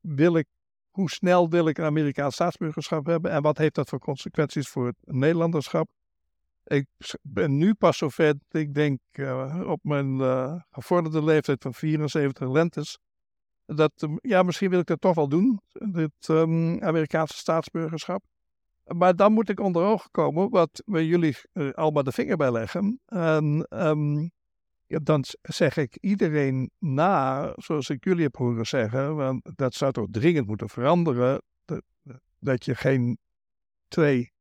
wil 0.00 0.36
ik, 0.36 0.46
hoe 1.00 1.10
snel 1.10 1.48
wil 1.48 1.68
ik 1.68 1.78
een 1.78 1.84
Amerikaans 1.84 2.34
staatsburgerschap 2.34 3.06
hebben 3.06 3.30
en 3.30 3.42
wat 3.42 3.58
heeft 3.58 3.74
dat 3.74 3.88
voor 3.88 3.98
consequenties 3.98 4.68
voor 4.68 4.86
het 4.86 4.96
Nederlanderschap? 5.00 5.88
Ik 6.64 6.86
ben 7.22 7.56
nu 7.56 7.74
pas 7.74 7.98
zover 7.98 8.34
dat 8.48 8.60
ik 8.60 8.74
denk 8.74 9.00
eh, 9.10 9.62
op 9.66 9.78
mijn 9.82 10.20
eh, 10.20 10.54
gevorderde 10.70 11.24
leeftijd 11.24 11.62
van 11.62 11.74
74 11.74 12.48
lentes. 12.50 12.98
Dat, 13.66 13.92
ehm, 13.96 14.16
ja, 14.20 14.42
misschien 14.42 14.70
wil 14.70 14.78
ik 14.78 14.86
dat 14.86 15.00
toch 15.00 15.14
wel 15.14 15.28
doen, 15.28 15.60
dit 15.72 16.12
ehm, 16.20 16.82
Amerikaanse 16.82 17.36
staatsburgerschap. 17.36 18.22
Maar 18.84 19.16
dan 19.16 19.32
moet 19.32 19.48
ik 19.48 19.60
onder 19.60 19.82
ogen 19.82 20.10
komen 20.10 20.50
wat 20.50 20.82
we 20.86 21.06
jullie 21.06 21.36
eh, 21.52 21.70
allemaal 21.70 22.02
de 22.02 22.12
vinger 22.12 22.36
bij 22.36 22.52
leggen. 22.52 23.00
En 23.06 23.66
ehm, 23.68 24.28
ja, 24.90 24.98
dan 25.02 25.24
zeg 25.42 25.76
ik 25.76 25.96
iedereen 26.00 26.70
na, 26.78 27.52
zoals 27.56 27.90
ik 27.90 28.04
jullie 28.04 28.22
heb 28.22 28.36
horen 28.36 28.66
zeggen, 28.66 29.16
want 29.16 29.50
dat 29.54 29.74
zou 29.74 29.92
toch 29.92 30.06
dringend 30.10 30.46
moeten 30.46 30.68
veranderen, 30.68 31.42
dat, 31.64 31.82
dat 32.38 32.64
je 32.64 32.74
geen 32.74 33.18
twee 33.88 34.32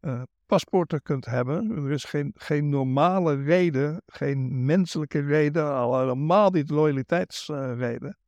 eh, 0.00 0.22
paspoorten 0.46 1.02
kunt 1.02 1.24
hebben. 1.24 1.70
Er 1.70 1.90
is 1.90 2.04
geen, 2.04 2.32
geen 2.36 2.68
normale 2.68 3.42
reden, 3.42 4.02
geen 4.06 4.64
menselijke 4.64 5.20
reden, 5.20 5.72
al 5.72 5.98
helemaal 5.98 6.50
niet 6.50 6.70
loyaliteitsreden, 6.70 8.18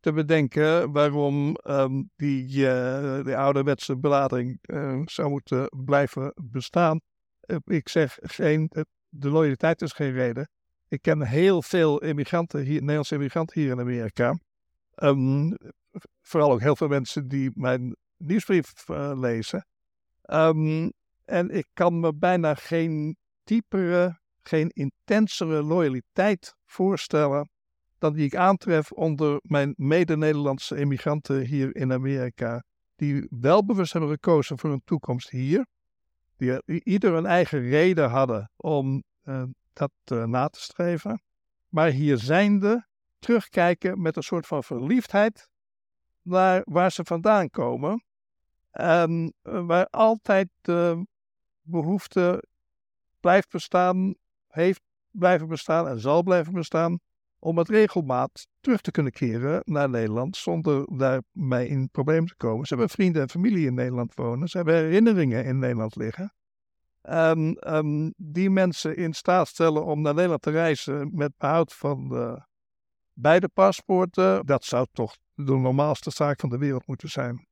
te 0.00 0.12
bedenken 0.12 0.92
waarom 0.92 1.54
ehm, 1.54 2.02
die, 2.16 2.68
eh 2.68 3.24
die 3.24 3.36
ouderwetse 3.36 3.96
belading 3.96 4.58
eh, 4.62 5.00
zou 5.04 5.30
moeten 5.30 5.70
blijven 5.84 6.32
bestaan. 6.42 7.00
Eh, 7.40 7.56
ik 7.64 7.88
zeg 7.88 8.18
geen, 8.20 8.68
eh, 8.68 8.82
de 9.08 9.30
loyaliteit 9.30 9.82
is 9.82 9.92
geen 9.92 10.12
reden. 10.12 10.48
Ik 10.88 11.02
ken 11.02 11.22
heel 11.22 11.62
veel 11.62 12.02
immigranten 12.02 12.60
hier, 12.60 12.80
Nederlandse 12.80 13.14
immigranten 13.14 13.60
hier 13.60 13.70
in 13.70 13.80
Amerika. 13.80 14.38
Ehm, 14.94 15.52
vooral 16.22 16.52
ook 16.52 16.60
heel 16.60 16.76
veel 16.76 16.88
mensen 16.88 17.28
die 17.28 17.50
mijn 17.54 17.96
nieuwsbrief 18.16 18.88
eh, 18.88 19.12
lezen. 19.14 19.66
Ehm, 20.22 20.90
en 21.24 21.50
ik 21.50 21.66
kan 21.72 22.00
me 22.00 22.14
bijna 22.14 22.54
geen 22.54 23.16
diepere, 23.44 24.20
geen 24.42 24.68
intensere 24.68 25.62
loyaliteit 25.62 26.54
voorstellen 26.64 27.50
dan 27.98 28.12
die 28.12 28.24
ik 28.24 28.36
aantref 28.36 28.92
onder 28.92 29.40
mijn 29.42 29.74
mede-Nederlandse 29.76 30.76
immigranten 30.76 31.40
hier 31.40 31.76
in 31.76 31.92
Amerika. 31.92 32.64
Die 32.96 33.26
wel 33.30 33.64
bewust 33.64 33.92
hebben 33.92 34.10
gekozen 34.10 34.58
voor 34.58 34.70
een 34.70 34.84
toekomst 34.84 35.30
hier. 35.30 35.66
Die 36.36 36.60
ieder 36.84 37.12
een 37.12 37.26
eigen 37.26 37.60
reden 37.60 38.10
hadden 38.10 38.50
om 38.56 39.02
eh, 39.22 39.42
dat 39.76 39.92
eh, 40.04 40.24
na 40.24 40.48
te 40.48 40.60
streven. 40.60 41.22
Maar 41.68 41.88
hier 41.88 42.18
zijnde 42.18 42.86
terugkijken 43.18 44.02
met 44.02 44.16
een 44.16 44.22
soort 44.22 44.46
van 44.46 44.64
verliefdheid 44.64 45.48
naar 46.22 46.62
waar 46.64 46.92
ze 46.92 47.04
vandaan 47.04 47.50
komen. 47.50 48.04
En 48.70 49.34
eh, 49.42 49.66
waar 49.66 49.86
altijd 49.86 50.48
de 50.60 51.06
behoefte 51.62 52.44
blijft 53.20 53.50
bestaan, 53.50 54.14
heeft 54.48 54.80
blijven 55.10 55.48
bestaan 55.48 55.88
en 55.88 56.00
zal 56.00 56.22
blijven 56.22 56.52
bestaan 56.52 56.98
om 57.38 57.54
met 57.54 57.68
regelmaat 57.68 58.46
terug 58.60 58.80
te 58.80 58.90
kunnen 58.90 59.12
keren 59.12 59.60
naar 59.64 59.90
Nederland 59.90 60.36
zonder 60.36 60.96
daarmee 60.96 61.68
in 61.68 61.88
problemen 61.90 62.28
te 62.28 62.36
komen. 62.36 62.66
Ze 62.66 62.74
hebben 62.74 62.92
vrienden 62.92 63.22
en 63.22 63.30
familie 63.30 63.66
in 63.66 63.74
Nederland 63.74 64.14
wonen, 64.14 64.48
ze 64.48 64.56
hebben 64.56 64.74
herinneringen 64.74 65.44
in 65.44 65.58
Nederland 65.58 65.96
liggen. 65.96 66.32
En 67.06 67.54
ehm, 67.54 68.10
die 68.16 68.50
mensen 68.50 68.96
in 68.96 69.14
staat 69.14 69.48
stellen 69.48 69.84
om 69.84 70.00
naar 70.00 70.14
Nederland 70.14 70.42
te 70.42 70.50
reizen 70.50 71.10
met 71.14 71.32
behoud 71.38 71.74
van 71.74 72.08
de 72.08 72.42
beide 73.12 73.48
paspoorten, 73.48 74.46
dat 74.46 74.64
zou 74.64 74.86
toch 74.92 75.16
de 75.34 75.56
normaalste 75.56 76.10
zaak 76.10 76.40
van 76.40 76.48
de 76.48 76.58
wereld 76.58 76.86
moeten 76.86 77.08
zijn. 77.08 77.46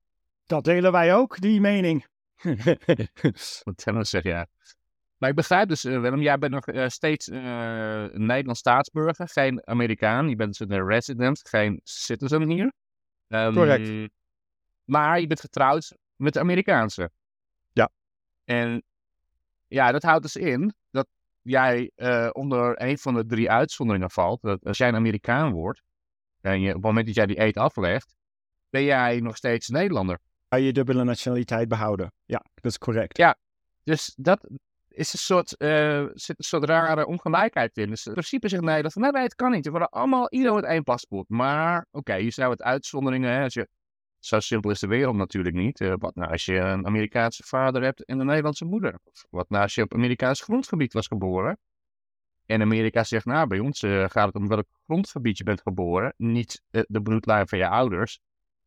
Dat 0.47 0.65
delen 0.65 0.93
wij 0.93 1.15
ook, 1.15 1.41
die 1.41 1.61
mening. 1.61 2.07
Wat 3.65 3.77
Tennis 3.77 4.11
zegt, 4.11 4.25
ja. 4.25 4.47
Maar 5.17 5.31
ik 5.31 5.35
begrijp 5.37 5.69
dus, 5.69 5.85
uh, 5.85 6.01
Willem, 6.01 6.21
jij 6.21 6.39
bent 6.39 6.53
nog 6.53 6.67
uh, 6.67 6.89
steeds 6.89 7.29
uh, 7.29 7.39
een 8.03 8.27
Nederlands 8.27 8.61
staatsburger, 8.61 9.29
geen 9.29 9.67
Amerikaan. 9.67 10.29
Je 10.29 10.37
bent 10.37 10.59
dus 10.59 10.69
een 10.69 10.87
resident, 10.87 11.49
geen 11.49 11.81
citizen 11.85 12.51
hier. 12.51 12.73
Um, 13.29 13.55
Correct. 13.55 14.13
Maar 14.85 15.21
je 15.21 15.27
bent 15.27 15.41
getrouwd 15.41 15.97
met 16.17 16.33
de 16.33 16.41
Amerikaanse. 16.41 17.11
Ja. 17.73 17.91
En 18.45 18.83
ja, 19.75 19.93
dat 19.93 20.03
houdt 20.03 20.23
dus 20.23 20.37
in 20.37 20.75
dat 20.91 21.07
jij 21.43 21.91
onder 22.33 22.83
een 22.83 22.99
van 22.99 23.15
de 23.15 23.27
drie 23.27 23.51
uitzonderingen 23.51 24.11
valt. 24.11 24.43
Dat 24.43 24.65
als 24.65 24.79
jij 24.79 24.89
een 24.89 24.95
Amerikaan 24.95 25.53
wordt, 25.53 25.83
en 26.41 26.61
je, 26.61 26.69
op 26.69 26.75
het 26.75 26.83
moment 26.83 27.07
dat 27.07 27.15
jij 27.15 27.27
die 27.27 27.41
eet 27.41 27.57
aflegt, 27.57 28.15
ben 28.71 28.85
jij 28.85 29.21
nog 29.21 29.37
steeds 29.37 29.69
Nederlander. 29.69 30.19
Kan 30.49 30.63
je 30.63 30.73
dubbele 30.73 31.05
nationaliteit 31.05 31.69
behouden? 31.69 32.13
Ja, 32.25 32.45
dat 32.55 32.71
is 32.71 32.79
correct. 32.79 33.17
Ja, 33.17 33.37
dus 33.83 34.13
dat, 34.17 34.47
is 34.95 35.13
een 35.13 35.19
soort, 35.19 35.55
uh, 35.59 36.07
zit 36.13 36.39
een 36.39 36.45
soort 36.45 36.65
rare 36.65 37.07
ongelijkheid 37.07 37.77
in. 37.77 37.91
Dus 37.91 38.07
in 38.07 38.13
principe 38.13 38.49
zegt 38.49 38.63
Nederland 38.63 38.93
van, 38.93 39.03
nee, 39.03 39.11
nee, 39.11 39.23
het 39.23 39.35
kan 39.35 39.51
niet. 39.51 39.65
We 39.65 39.71
worden 39.71 39.89
allemaal, 39.89 40.31
iedereen 40.31 40.55
met 40.55 40.65
één 40.65 40.83
paspoort. 40.83 41.29
Maar, 41.29 41.87
oké, 41.91 42.15
je 42.15 42.31
zou 42.31 42.51
het 42.51 42.63
uitzonderingen, 42.63 43.31
hè, 43.33 43.43
als 43.43 43.55
je, 43.55 43.69
zo 44.25 44.41
simpel 44.41 44.71
is 44.71 44.81
de 44.81 44.87
wereld 44.87 45.17
natuurlijk 45.17 45.55
niet. 45.55 45.81
Uh, 45.81 45.95
wat 45.99 46.15
nou 46.15 46.31
als 46.31 46.45
je 46.45 46.57
een 46.57 46.87
Amerikaanse 46.87 47.43
vader 47.43 47.83
hebt 47.83 48.05
en 48.05 48.19
een 48.19 48.27
Nederlandse 48.27 48.65
moeder? 48.65 48.99
Of 49.05 49.27
wat 49.31 49.49
nou 49.49 49.63
als 49.63 49.75
je 49.75 49.83
op 49.83 49.95
Amerikaans 49.95 50.41
grondgebied 50.41 50.93
was 50.93 51.07
geboren? 51.07 51.59
En 52.47 52.61
Amerika 52.61 53.05
zegt, 53.05 53.25
nou, 53.25 53.47
bij 53.47 53.59
ons 53.59 53.83
uh, 53.83 54.09
gaat 54.09 54.27
het 54.27 54.35
om 54.35 54.49
welk 54.49 54.67
grondgebied 54.85 55.39
je 55.39 55.45
bent 55.45 55.61
geboren, 55.61 56.15
niet 56.17 56.63
de 56.71 57.03
bloedlijn 57.03 57.49
van 57.49 57.59
je 57.59 57.69
ouders. 57.69 58.21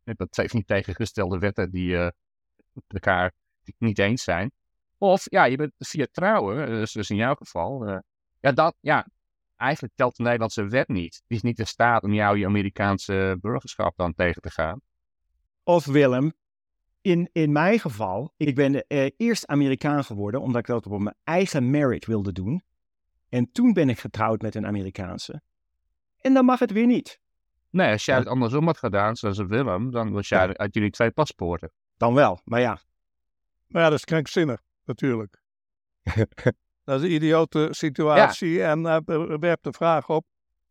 Dat 0.03 0.35
zijn 0.35 0.49
niet 0.51 0.67
tegengestelde 0.67 1.39
wetten 1.39 1.71
die 1.71 2.11
elkaar 2.87 3.31
niet 3.77 3.99
eens 3.99 4.23
zijn. 4.23 4.51
Of 4.97 5.31
ja, 5.31 5.43
je 5.43 5.57
bent 5.57 5.73
via 5.77 6.07
trouwen, 6.11 6.67
dus, 6.67 6.91
dus 6.91 7.09
in 7.09 7.15
jouw 7.15 7.35
geval. 7.35 8.01
Ja, 8.39 8.51
dat, 8.51 8.75
ja, 8.79 9.07
eigenlijk 9.55 9.93
telt 9.95 10.15
de 10.15 10.23
Nederlandse 10.23 10.67
wet 10.67 10.87
niet. 10.87 11.23
Die 11.27 11.37
is 11.37 11.43
niet 11.43 11.59
in 11.59 11.67
staat 11.67 12.03
om 12.03 12.13
jou 12.13 12.37
je 12.37 12.45
Amerikaanse 12.45 13.37
burgerschap 13.41 13.97
dan 13.97 14.13
tegen 14.13 14.41
te 14.41 14.51
gaan. 14.51 14.81
Of 15.67 15.85
Willem, 15.85 16.33
in, 17.01 17.29
in 17.31 17.51
mijn 17.51 17.79
geval, 17.79 18.33
ik 18.37 18.55
ben 18.55 18.73
uh, 18.73 19.09
eerst 19.17 19.47
Amerikaan 19.47 20.03
geworden 20.03 20.41
omdat 20.41 20.59
ik 20.59 20.67
dat 20.67 20.85
op 20.85 20.99
mijn 20.99 21.15
eigen 21.23 21.69
merit 21.69 22.05
wilde 22.05 22.31
doen. 22.31 22.63
En 23.29 23.51
toen 23.51 23.73
ben 23.73 23.89
ik 23.89 23.99
getrouwd 23.99 24.41
met 24.41 24.55
een 24.55 24.65
Amerikaanse. 24.65 25.41
En 26.17 26.33
dan 26.33 26.45
mag 26.45 26.59
het 26.59 26.71
weer 26.71 26.85
niet. 26.85 27.19
Nee, 27.69 27.91
als 27.91 28.05
jij 28.05 28.15
het 28.17 28.27
andersom 28.27 28.65
had 28.65 28.77
gedaan, 28.77 29.15
zoals 29.15 29.37
Willem, 29.37 29.91
dan 29.91 30.11
was 30.11 30.27
jij 30.27 30.57
uit 30.57 30.73
jullie 30.73 30.89
twee 30.89 31.11
paspoorten. 31.11 31.71
Dan 31.97 32.13
wel, 32.13 32.41
maar 32.43 32.59
ja. 32.59 32.79
Maar 33.67 33.81
ja, 33.81 33.89
dat 33.89 33.97
is 33.97 34.05
krankzinnig 34.05 34.61
natuurlijk. 34.83 35.41
dat 36.83 37.01
is 37.01 37.01
een 37.01 37.11
idiote 37.11 37.67
situatie 37.71 38.63
en 38.63 38.79
uh, 38.79 38.97
werpt 39.39 39.63
de 39.63 39.73
vraag 39.73 40.09
op. 40.09 40.25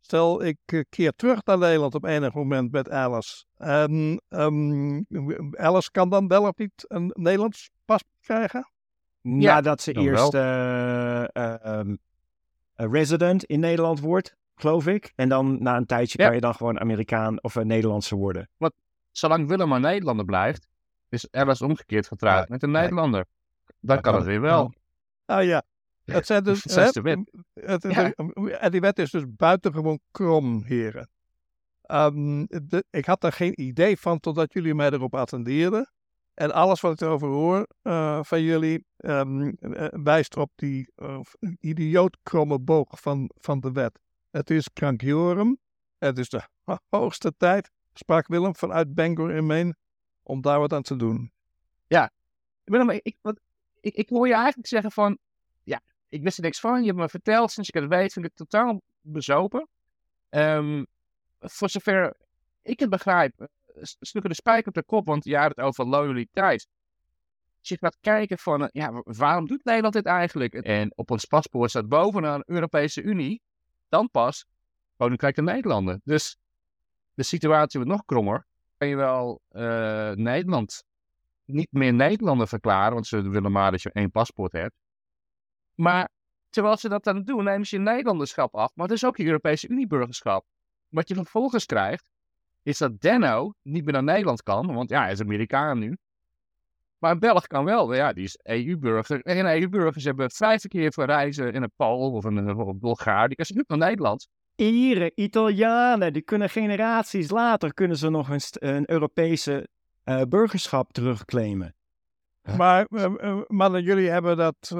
Stel, 0.07 0.43
ik 0.43 0.57
uh, 0.73 0.83
keer 0.89 1.13
terug 1.15 1.43
naar 1.43 1.57
Nederland 1.57 1.95
op 1.95 2.03
enig 2.03 2.33
moment 2.33 2.71
met 2.71 2.89
Alice. 2.89 3.43
En 3.57 4.21
um, 4.29 5.05
Alice 5.51 5.91
kan 5.91 6.09
dan 6.09 6.27
wel 6.27 6.47
of 6.47 6.57
niet 6.57 6.85
een 6.87 7.11
Nederlands 7.13 7.69
paspoort 7.85 8.21
krijgen? 8.21 8.71
Ja, 9.21 9.53
Nadat 9.53 9.81
ze 9.81 9.93
eerst 9.93 10.33
uh, 10.33 11.23
um, 11.79 11.97
resident 12.73 13.43
in 13.43 13.59
Nederland 13.59 13.99
wordt, 13.99 14.35
geloof 14.55 14.87
ik. 14.87 15.13
En 15.15 15.29
dan 15.29 15.63
na 15.63 15.77
een 15.77 15.85
tijdje 15.85 16.17
ja. 16.17 16.25
kan 16.25 16.35
je 16.35 16.41
dan 16.41 16.55
gewoon 16.55 16.79
Amerikaan 16.79 17.43
of 17.43 17.55
een 17.55 17.67
Nederlandse 17.67 18.15
worden. 18.15 18.49
Want 18.57 18.73
zolang 19.11 19.47
Willem 19.47 19.67
maar 19.69 19.79
Nederlander 19.79 20.25
blijft, 20.25 20.67
is 21.09 21.31
Alice 21.31 21.65
omgekeerd 21.65 22.07
getrouwd 22.07 22.39
ja. 22.39 22.45
met 22.49 22.63
een 22.63 22.71
Nederlander. 22.71 23.25
Dan 23.79 24.01
kan 24.01 24.15
het 24.15 24.25
weer 24.25 24.41
wel. 24.41 24.73
Nou 25.25 25.41
ja, 25.43 25.63
het 26.11 26.25
zijn 26.25 26.43
dus. 26.43 26.61
de 26.61 27.01
wet. 27.01 27.31
Het, 27.53 27.85
En 28.59 28.71
die 28.71 28.81
wet 28.81 28.99
is 28.99 29.11
dus 29.11 29.23
buitengewoon 29.27 29.99
krom, 30.11 30.63
heren. 30.63 31.09
Um, 31.91 32.45
de, 32.45 32.85
ik 32.89 33.05
had 33.05 33.21
daar 33.21 33.31
geen 33.31 33.61
idee 33.61 33.97
van 33.97 34.19
totdat 34.19 34.53
jullie 34.53 34.75
mij 34.75 34.89
erop 34.89 35.15
attendeerden. 35.15 35.91
En 36.33 36.51
alles 36.51 36.81
wat 36.81 36.93
ik 36.93 37.01
erover 37.01 37.27
hoor 37.27 37.67
uh, 37.83 38.19
van 38.23 38.41
jullie 38.41 38.85
um, 38.97 39.57
wijst 40.03 40.37
op 40.37 40.51
die 40.55 40.91
uh, 40.95 41.19
idioot 41.59 42.17
kromme 42.23 42.59
boog 42.59 42.99
van, 43.01 43.31
van 43.35 43.59
de 43.59 43.71
wet. 43.71 43.99
Het 44.29 44.49
is 44.49 44.73
krankjorum. 44.73 45.57
Het 45.97 46.17
is 46.17 46.29
de 46.29 46.41
hoogste 46.89 47.33
tijd, 47.37 47.71
sprak 47.93 48.27
Willem 48.27 48.55
vanuit 48.55 48.93
Bangor 48.93 49.31
in 49.31 49.45
Maine, 49.45 49.75
om 50.23 50.41
daar 50.41 50.59
wat 50.59 50.73
aan 50.73 50.81
te 50.81 50.95
doen. 50.95 51.31
Ja, 51.87 52.11
Willem, 52.63 52.89
ik, 52.89 53.17
wat, 53.21 53.39
ik, 53.79 53.95
ik 53.95 54.09
hoor 54.09 54.27
je 54.27 54.33
eigenlijk 54.33 54.67
zeggen 54.67 54.91
van, 54.91 55.17
ik 56.09 56.23
wist 56.23 56.37
er 56.37 56.43
niks 56.43 56.59
van. 56.59 56.79
Je 56.79 56.87
hebt 56.87 56.97
me 56.97 57.09
verteld, 57.09 57.51
sinds 57.51 57.69
ik 57.69 57.75
het 57.75 57.89
weet, 57.89 58.13
vind 58.13 58.25
ik 58.25 58.31
het 58.35 58.49
totaal 58.49 58.81
bezopen. 59.01 59.67
Um, 60.29 60.85
voor 61.39 61.69
zover 61.69 62.15
ik 62.61 62.79
het 62.79 62.89
begrijp, 62.89 63.41
eh, 63.41 63.47
stukken 63.81 64.29
de 64.29 64.35
spijker 64.35 64.67
op 64.67 64.73
de 64.73 64.83
kop, 64.83 65.05
want 65.05 65.23
je 65.23 65.37
had 65.37 65.49
het 65.49 65.59
over 65.59 65.85
loyaliteit. 65.85 66.67
Als 67.59 67.69
je 67.69 67.77
gaat 67.77 67.97
kijken 68.01 68.37
van, 68.37 68.61
eh, 68.61 68.67
ja, 68.71 69.01
waarom 69.03 69.47
doet 69.47 69.63
Nederland 69.63 69.93
dit 69.93 70.05
eigenlijk? 70.05 70.53
En 70.53 70.91
op 70.95 71.11
ons 71.11 71.25
paspoort 71.25 71.69
staat 71.69 71.87
bovenaan 71.87 72.41
Europese 72.45 73.01
Unie, 73.01 73.41
dan 73.89 74.09
pas 74.11 74.45
Koninkrijk 74.97 75.35
de 75.35 75.41
Nederlanden. 75.41 76.01
Dus 76.03 76.37
de 77.13 77.23
situatie 77.23 77.79
wordt 77.79 77.95
nog 77.95 78.05
krommer. 78.05 78.45
Kan 78.77 78.87
je 78.87 78.95
wel 78.95 79.41
uh, 79.51 80.11
Nederland 80.11 80.83
niet 81.45 81.71
meer 81.71 81.93
Nederlander 81.93 82.47
verklaren, 82.47 82.93
want 82.93 83.07
ze 83.07 83.29
willen 83.29 83.51
maar 83.51 83.71
dat 83.71 83.81
je 83.81 83.91
één 83.91 84.11
paspoort 84.11 84.51
hebt. 84.51 84.73
Maar 85.77 86.09
terwijl 86.49 86.77
ze 86.77 86.89
dat 86.89 87.03
dan 87.03 87.23
doen, 87.23 87.43
nemen 87.43 87.67
ze 87.67 87.75
je 87.75 87.81
Nederlanderschap 87.81 88.55
af, 88.55 88.71
maar 88.75 88.87
het 88.87 88.95
is 88.95 89.05
ook 89.05 89.17
je 89.17 89.25
Europese 89.25 89.67
Unieburgerschap. 89.67 90.45
Wat 90.87 91.07
je 91.07 91.15
vervolgens 91.15 91.65
krijgt, 91.65 92.09
is 92.63 92.77
dat 92.77 93.01
Denno 93.01 93.53
niet 93.61 93.83
meer 93.83 93.93
naar 93.93 94.03
Nederland 94.03 94.43
kan, 94.43 94.73
want 94.73 94.89
ja, 94.89 95.01
hij 95.01 95.11
is 95.11 95.21
Amerikaan 95.21 95.79
nu. 95.79 95.97
Maar 96.97 97.11
een 97.11 97.19
Belg 97.19 97.47
kan 97.47 97.65
wel, 97.65 97.93
ja, 97.93 98.13
die 98.13 98.23
is 98.23 98.39
EU-burger. 98.43 99.21
En 99.21 99.45
EU-burgers 99.45 100.03
hebben 100.03 100.31
vrij 100.31 100.59
verkeer 100.59 100.93
voor 100.93 101.05
reizen 101.05 101.53
in 101.53 101.63
een 101.63 101.71
Pool 101.75 102.11
of 102.11 102.23
een, 102.23 102.37
een 102.37 102.79
Bulgaar, 102.79 103.27
die 103.27 103.35
kan 103.35 103.45
ze 103.45 103.53
niet 103.53 103.67
naar 103.67 103.77
Nederland. 103.77 104.27
Ieren, 104.55 105.11
Italianen, 105.15 106.13
die 106.13 106.21
kunnen 106.21 106.49
generaties 106.49 107.29
later 107.29 107.73
kunnen 107.73 107.97
ze 107.97 108.09
nog 108.09 108.29
een, 108.29 108.41
een 108.51 108.91
Europese 108.91 109.67
uh, 110.05 110.21
burgerschap 110.21 110.93
terugclaimen. 110.93 111.76
Maar 112.57 112.87
uh, 112.89 113.41
mannen, 113.47 113.83
jullie 113.83 114.09
hebben 114.09 114.37
dat 114.37 114.73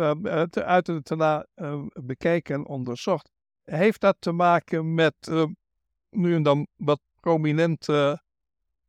uit 0.52 0.90
en 0.90 1.02
daarna 1.04 1.46
bekeken 2.04 2.56
en 2.56 2.68
onderzocht. 2.68 3.32
Heeft 3.64 4.02
dat 4.02 4.16
te 4.20 4.32
maken 4.32 4.94
met 4.94 5.16
nu 6.10 6.36
en 6.36 6.44
dan 6.44 6.68
wat 6.76 7.00
prominente 7.20 8.22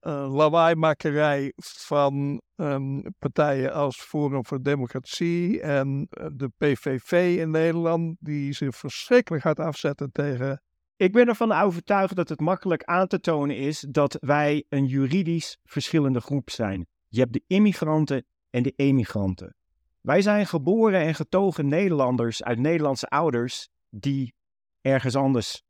lawaaimakerij 0.01 1.53
van 1.57 2.41
um, 2.57 3.03
partijen 3.19 3.73
als 3.73 4.01
Forum 4.01 4.47
voor 4.47 4.63
Democratie 4.63 5.61
en 5.61 6.07
de 6.33 6.51
PVV 6.57 7.37
in 7.39 7.51
Nederland, 7.51 8.17
die 8.21 8.53
zich 8.53 8.77
verschrikkelijk 8.77 9.43
hard 9.43 9.61
afzetten 9.61 10.13
tegen 10.13 10.63
ik 10.99 11.13
ben 11.13 11.29
ervan 11.29 11.53
overtuigd 11.53 12.17
dat 12.17 12.29
het 12.29 12.41
makkelijk 12.41 12.85
aan 12.85 13.07
te 13.07 13.21
tonen 13.21 13.57
is 13.57 13.87
dat 13.91 14.17
wij 14.21 14.65
een 14.69 14.87
juridisch 14.87 15.59
verschillende 15.65 16.21
groep 16.21 16.51
zijn. 16.51 16.87
Je 17.09 17.21
hebt 17.21 17.33
de 17.33 17.43
immigranten 17.47 18.27
en 18.51 18.63
de 18.63 18.73
emigranten. 18.77 19.55
Wij 20.01 20.23
zijn 20.23 20.47
geboren 20.47 21.01
en 21.01 21.15
getogen 21.15 21.69
Nederlanders 21.69 22.43
uit 22.43 22.59
Nederlandse 22.59 23.09
ouders 23.09 23.69
die 23.91 24.35
ergens 24.81 25.17
anders 25.17 25.63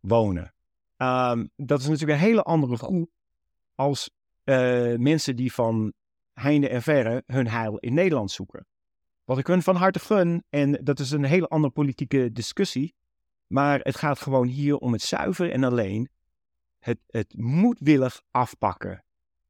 wonen. 0.00 0.54
Um, 0.96 1.50
dat 1.56 1.80
is 1.80 1.88
natuurlijk 1.88 2.18
een 2.18 2.26
hele 2.26 2.42
andere 2.42 2.76
groep 2.76 3.10
als 3.74 4.10
uh, 4.44 4.96
mensen 4.96 5.36
die 5.36 5.52
van 5.52 5.92
heinde 6.32 6.68
en 6.68 6.82
verre 6.82 7.22
hun 7.26 7.48
heil 7.48 7.78
in 7.78 7.94
Nederland 7.94 8.30
zoeken. 8.30 8.66
Wat 9.24 9.38
ik 9.38 9.46
hun 9.46 9.62
van 9.62 9.76
harte 9.76 9.98
gun, 9.98 10.44
en 10.48 10.72
dat 10.84 10.98
is 10.98 11.10
een 11.10 11.24
hele 11.24 11.48
andere 11.48 11.72
politieke 11.72 12.32
discussie, 12.32 12.94
maar 13.46 13.80
het 13.82 13.96
gaat 13.96 14.20
gewoon 14.20 14.46
hier 14.46 14.76
om 14.76 14.92
het 14.92 15.02
zuiver 15.02 15.50
en 15.50 15.64
alleen 15.64 16.08
het, 16.78 16.98
het 17.06 17.34
moedwillig 17.36 18.22
afpakken 18.30 19.04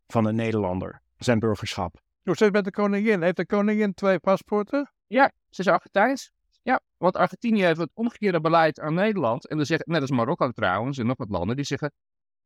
van 0.06 0.24
een 0.24 0.34
Nederlander, 0.34 1.02
zijn 1.16 1.38
burgerschap. 1.38 2.02
Zit 2.22 2.38
het 2.38 2.52
met 2.52 2.64
de 2.64 2.70
koningin? 2.70 3.22
Heeft 3.22 3.36
de 3.36 3.46
koningin 3.46 3.94
twee 3.94 4.18
paspoorten? 4.18 4.92
Ja, 5.06 5.32
ze 5.48 5.60
is 5.60 5.68
Argentijns. 5.68 6.32
Ja, 6.62 6.80
want 6.96 7.16
Argentinië 7.16 7.64
heeft 7.64 7.80
het 7.80 7.90
omgekeerde 7.94 8.40
beleid 8.40 8.80
aan 8.80 8.94
Nederland. 8.94 9.46
En 9.46 9.56
dan 9.56 9.66
zegt, 9.66 9.86
net 9.86 10.00
als 10.00 10.10
Marokko 10.10 10.50
trouwens 10.50 10.98
en 10.98 11.06
nog 11.06 11.16
wat 11.16 11.30
landen, 11.30 11.56
die 11.56 11.64
zeggen... 11.64 11.92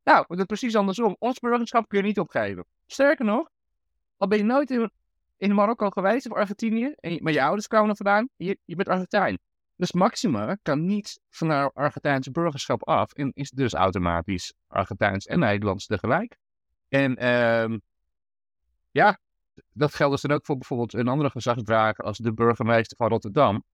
Nou, 0.05 0.25
het 0.29 0.39
is 0.39 0.45
precies 0.45 0.77
andersom. 0.77 1.17
Ons 1.19 1.39
burgerschap 1.39 1.89
kun 1.89 1.99
je 1.99 2.05
niet 2.05 2.19
opgeven. 2.19 2.65
Sterker 2.87 3.25
nog, 3.25 3.49
al 4.17 4.29
ben 4.29 4.39
je 4.39 4.45
nooit 4.45 4.71
in, 4.71 4.91
in 5.37 5.55
Marokko 5.55 5.91
geweest 5.91 6.31
of 6.31 6.37
Argentinië, 6.37 6.95
en, 6.97 7.23
maar 7.23 7.33
je 7.33 7.43
ouders 7.43 7.67
kwamen 7.67 7.91
er 7.91 7.97
vandaan, 7.97 8.29
je, 8.37 8.59
je 8.65 8.77
bent 8.77 8.89
Argentijn. 8.89 9.39
Dus 9.77 9.93
Maxima 9.93 10.57
kan 10.63 10.85
niet 10.85 11.21
van 11.31 11.51
haar 11.51 11.71
Argentijnse 11.73 12.31
burgerschap 12.31 12.89
af 12.89 13.13
en 13.13 13.31
is 13.35 13.51
dus 13.51 13.73
automatisch 13.73 14.55
Argentijns 14.67 15.27
en 15.27 15.39
Nederlands 15.39 15.87
tegelijk. 15.87 16.37
En 16.89 17.27
um, 17.35 17.81
ja, 18.91 19.19
dat 19.75 19.95
geldt 19.95 20.13
dus 20.13 20.23
dan 20.23 20.37
ook 20.37 20.45
voor 20.45 20.57
bijvoorbeeld 20.59 20.95
een 20.95 21.09
andere 21.09 21.31
gezagsdrager 21.31 22.05
als 22.05 22.19
de 22.19 22.33
burgemeester 22.33 22.97
van 22.97 23.09
Rotterdam. 23.09 23.65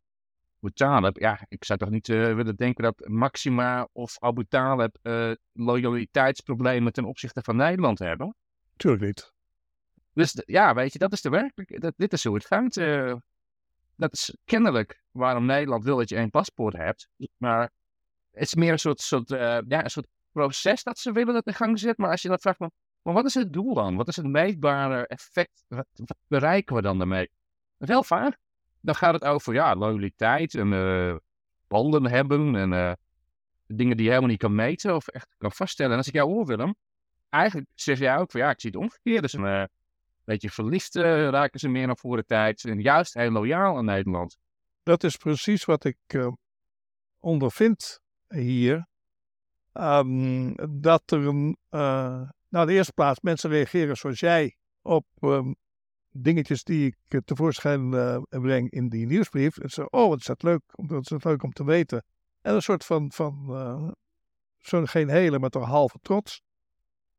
Abu 0.62 0.72
Talib, 0.72 1.18
ja, 1.18 1.44
ik 1.48 1.64
zou 1.64 1.78
toch 1.78 1.90
niet 1.90 2.08
eh, 2.08 2.34
willen 2.34 2.56
denken 2.56 2.84
dat 2.84 3.08
Maxima 3.08 3.88
of 3.92 4.16
Abu 4.18 4.44
Talib 4.48 4.96
eh, 5.02 5.30
loyaliteitsproblemen 5.52 6.92
ten 6.92 7.04
opzichte 7.04 7.42
van 7.42 7.56
Nederland 7.56 7.98
hebben. 7.98 8.34
Tuurlijk 8.76 9.02
niet. 9.02 9.32
Dus 10.12 10.42
ja, 10.46 10.74
weet 10.74 10.92
je, 10.92 10.98
dat 10.98 11.12
is 11.12 11.20
de 11.20 11.28
werkelijk, 11.28 11.80
dat, 11.80 11.94
dit 11.96 12.12
is 12.12 12.24
hoe 12.24 12.34
het 12.34 12.46
gaat. 12.46 12.76
eh. 12.76 13.14
dat 13.96 14.12
is 14.12 14.36
kennelijk 14.44 15.02
waarom 15.10 15.46
Nederland 15.46 15.84
wil 15.84 15.96
dat 15.96 16.08
je 16.08 16.16
één 16.16 16.30
paspoort 16.30 16.76
hebt. 16.76 17.08
Maar 17.36 17.70
het 18.30 18.42
is 18.42 18.54
meer 18.54 18.72
een 18.72 18.78
soort, 18.78 19.00
soort, 19.00 19.28
ja, 19.28 19.84
een 19.84 19.90
soort 19.90 20.08
proces 20.32 20.82
dat 20.82 20.98
ze 20.98 21.12
willen 21.12 21.34
dat 21.34 21.46
in 21.46 21.54
gang 21.54 21.78
zet. 21.78 21.98
Maar 21.98 22.10
als 22.10 22.22
je 22.22 22.28
dat 22.28 22.40
vraagt, 22.40 22.58
maar 23.02 23.14
wat 23.14 23.24
is 23.24 23.34
het 23.34 23.52
doel 23.52 23.74
dan? 23.74 23.96
Wat 23.96 24.08
is 24.08 24.16
het 24.16 24.26
meetbare 24.26 25.06
effect? 25.06 25.64
Wat, 25.68 25.86
bereiken 26.26 26.76
we 26.76 26.82
dan 26.82 26.98
daarmee? 26.98 27.30
Wel 27.76 28.02
vaak. 28.02 28.38
Dan 28.80 28.94
gaat 28.94 29.14
het 29.14 29.24
over 29.24 29.54
ja, 29.54 29.76
loyaliteit 29.76 30.54
en 30.54 30.72
eh, 30.72 31.16
banden 31.68 32.06
hebben 32.06 32.56
en 32.56 32.72
eh, 32.72 32.92
dingen 33.66 33.96
die 33.96 34.04
je 34.04 34.10
helemaal 34.10 34.30
niet 34.30 34.40
kan 34.40 34.54
meten 34.54 34.94
of 34.94 35.08
echt 35.08 35.34
kan 35.38 35.52
vaststellen. 35.52 35.92
En 35.92 35.98
als 35.98 36.06
ik 36.08 36.14
jou 36.14 36.30
hoor, 36.30 36.46
Willem, 36.46 36.74
eigenlijk 37.28 37.70
zeg 37.74 37.98
jij 37.98 38.16
ook 38.16 38.30
van 38.30 38.40
ja, 38.40 38.50
ik 38.50 38.60
zie 38.60 38.70
het 38.70 38.80
omgekeerd. 38.80 39.22
Dus 39.22 39.32
een 39.32 39.46
eh, 39.46 39.64
beetje 40.24 40.50
verliefd 40.50 40.94
raken 40.94 41.60
ze 41.60 41.68
meer 41.68 41.96
voor 41.96 42.16
de 42.16 42.24
tijd. 42.24 42.64
En 42.64 42.80
juist 42.80 43.14
heel 43.14 43.30
loyaal 43.30 43.76
aan 43.76 43.84
Nederland. 43.84 44.38
Dat 44.82 45.04
is 45.04 45.16
precies 45.16 45.64
wat 45.64 45.84
ik 45.84 46.30
ondervind 47.18 48.00
hier. 48.28 48.88
Ehm, 49.72 50.54
dat 50.80 51.10
er 51.10 51.26
een. 51.26 51.58
Nou, 52.50 52.66
de 52.66 52.72
eerste 52.72 52.92
plaats, 52.92 53.20
mensen 53.20 53.50
reageren 53.50 53.96
zoals 53.96 54.20
jij 54.20 54.56
op 54.82 55.06
ehm, 55.20 55.52
dingetjes 56.10 56.64
die 56.64 56.86
ik 56.86 56.96
eh, 57.08 57.20
tevoorschijn 57.24 57.94
eh, 57.94 58.22
breng 58.28 58.70
in 58.70 58.88
die 58.88 59.06
nieuwsbrief. 59.06 59.58
En 59.58 59.70
zo, 59.70 59.86
oh, 59.90 60.08
wat 60.08 60.18
is 60.18 60.26
dat 60.26 60.42
leuk, 60.42 60.62
wat 60.66 61.10
is 61.10 61.24
leuk 61.24 61.42
om 61.42 61.52
te 61.52 61.64
weten. 61.64 62.04
En 62.40 62.54
een 62.54 62.62
soort 62.62 62.84
van, 62.84 63.12
van 63.12 63.46
eh, 63.48 63.88
zo'n 64.58 64.88
geen 64.88 65.08
hele, 65.08 65.38
maar 65.38 65.50
toch 65.50 65.66
halve 65.66 65.98
trots. 66.02 66.42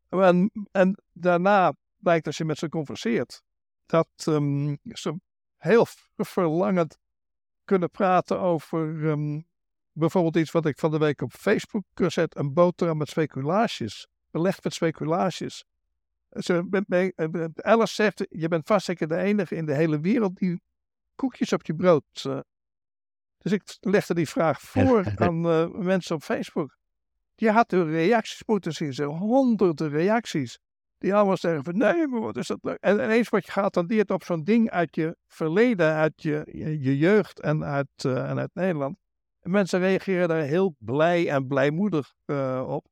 En, 0.09 0.51
en 0.71 1.03
daarna 1.11 1.73
blijkt 1.97 2.25
als 2.25 2.37
je 2.37 2.45
met 2.45 2.57
ze 2.57 2.69
converseert, 2.69 3.41
dat 3.85 4.09
ehm, 4.15 4.75
ze 4.83 5.19
heel 5.57 5.85
verlangend 6.15 6.97
kunnen 7.63 7.89
praten 7.89 8.39
over 8.39 9.09
ehm, 9.09 9.41
bijvoorbeeld 9.91 10.35
iets 10.35 10.51
wat 10.51 10.65
ik 10.65 10.79
van 10.79 10.91
de 10.91 10.97
week 10.97 11.21
op 11.21 11.31
Facebook 11.31 11.85
zet. 11.95 12.37
Een 12.37 12.53
boterham 12.53 12.97
met 12.97 13.09
speculaties. 13.09 14.07
Belegd 14.31 14.63
met 14.63 14.73
speculaties. 14.73 15.63
Ze, 16.31 16.67
eh, 16.87 17.45
Alice 17.55 17.93
zegt, 17.93 18.25
je 18.29 18.47
bent 18.47 18.67
vast 18.67 18.85
zeker 18.85 19.07
de 19.07 19.17
enige 19.17 19.55
in 19.55 19.65
de 19.65 19.73
hele 19.73 19.99
wereld 19.99 20.35
die 20.35 20.61
koekjes 21.15 21.53
op 21.53 21.65
je 21.65 21.75
brood. 21.75 22.03
eh. 22.23 22.39
Dus 23.37 23.51
ik 23.51 23.77
legde 23.79 24.13
die 24.13 24.29
vraag 24.29 24.61
voor 24.71 25.11
aan 25.15 25.45
eh, 25.45 25.69
mensen 25.69 26.15
op 26.15 26.23
Facebook. 26.23 26.77
Je 27.35 27.51
had 27.51 27.69
de 27.69 27.83
reacties 27.83 28.43
moeten 28.45 28.73
zien, 28.73 28.93
zo 28.93 29.09
honderden 29.09 29.89
reacties. 29.89 30.59
Die 30.97 31.15
allemaal 31.15 31.37
zeggen 31.37 31.63
van 31.63 31.77
nee, 31.77 32.07
maar 32.07 32.19
wat 32.21 32.37
is 32.37 32.47
dat 32.47 32.59
leuk. 32.61 32.77
En 32.79 32.93
ineens 32.93 33.29
word 33.29 33.45
je 33.45 33.51
geattendeerd 33.51 34.11
op 34.11 34.23
zo'n 34.23 34.43
ding 34.43 34.69
uit 34.69 34.95
je 34.95 35.17
verleden, 35.27 35.93
uit 35.93 36.21
je, 36.21 36.47
je, 36.51 36.79
je 36.79 36.97
jeugd 36.97 37.39
en 37.39 37.63
uit, 37.63 37.87
en 38.03 38.39
uit 38.39 38.53
Nederland. 38.53 38.97
En 39.39 39.51
mensen 39.51 39.79
reageren 39.79 40.27
daar 40.27 40.41
heel 40.41 40.75
blij 40.79 41.29
en 41.29 41.47
blijmoedig 41.47 42.13
op. 42.65 42.87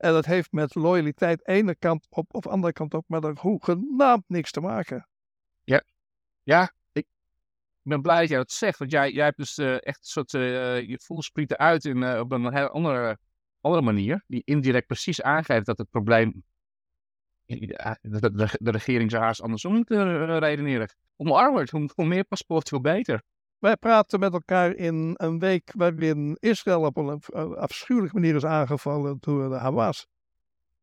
En 0.00 0.12
dat 0.12 0.26
heeft 0.26 0.52
met 0.52 0.74
loyaliteit 0.74 1.46
ene 1.46 1.74
kant 1.74 2.06
op 2.10 2.34
of 2.34 2.46
andere 2.46 2.72
kant 2.72 2.94
op, 2.94 3.04
maar 3.06 3.20
dat 3.20 3.38
hoegenaamd 3.38 4.24
niks 4.26 4.50
te 4.50 4.60
maken. 4.60 5.08
Ja, 6.42 6.72
ik 6.92 7.06
ben 7.82 8.02
blij 8.02 8.20
dat 8.20 8.28
jij 8.28 8.38
dat 8.38 8.50
zegt. 8.50 8.78
Want 8.78 8.90
jij, 8.90 9.12
jij 9.12 9.24
hebt 9.24 9.36
dus 9.36 9.58
eh, 9.58 9.74
echt 9.74 9.86
een 9.86 9.98
soort 10.00 10.34
eh, 10.34 10.88
je 10.88 10.98
voelsprieten 10.98 11.58
uit 11.58 11.84
in, 11.84 12.02
eh, 12.02 12.18
op 12.20 12.32
een 12.32 12.54
heel 12.54 12.68
andere, 12.68 13.18
andere 13.60 13.84
manier. 13.84 14.24
Die 14.26 14.42
indirect 14.44 14.86
precies 14.86 15.22
aangeeft 15.22 15.66
dat 15.66 15.78
het 15.78 15.90
probleem. 15.90 16.44
Ja, 17.44 17.98
dat 18.02 18.20
de, 18.20 18.56
de, 18.60 18.70
regering 18.70 19.10
zou 19.10 19.22
haast 19.22 19.42
andersom 19.42 19.72
moeten 19.74 20.38
redeneren. 20.38 20.88
Omarm 21.16 21.56
het. 21.56 21.70
Hoe, 21.70 21.90
hoe 21.94 22.06
meer 22.06 22.24
paspoort, 22.24 22.70
hoe 22.70 22.80
beter. 22.80 23.22
Wij 23.60 23.76
praten 23.76 24.20
met 24.20 24.32
elkaar 24.32 24.74
in 24.74 25.14
een 25.16 25.38
week 25.38 25.72
waarin 25.76 26.36
Israël 26.38 26.84
op 26.84 26.96
een 26.96 27.20
eh, 27.26 27.52
afschuwelijke 27.52 28.14
manier 28.14 28.34
is 28.34 28.44
aangevallen 28.44 29.16
door 29.20 29.48
de 29.48 29.54
Hamas. 29.54 30.06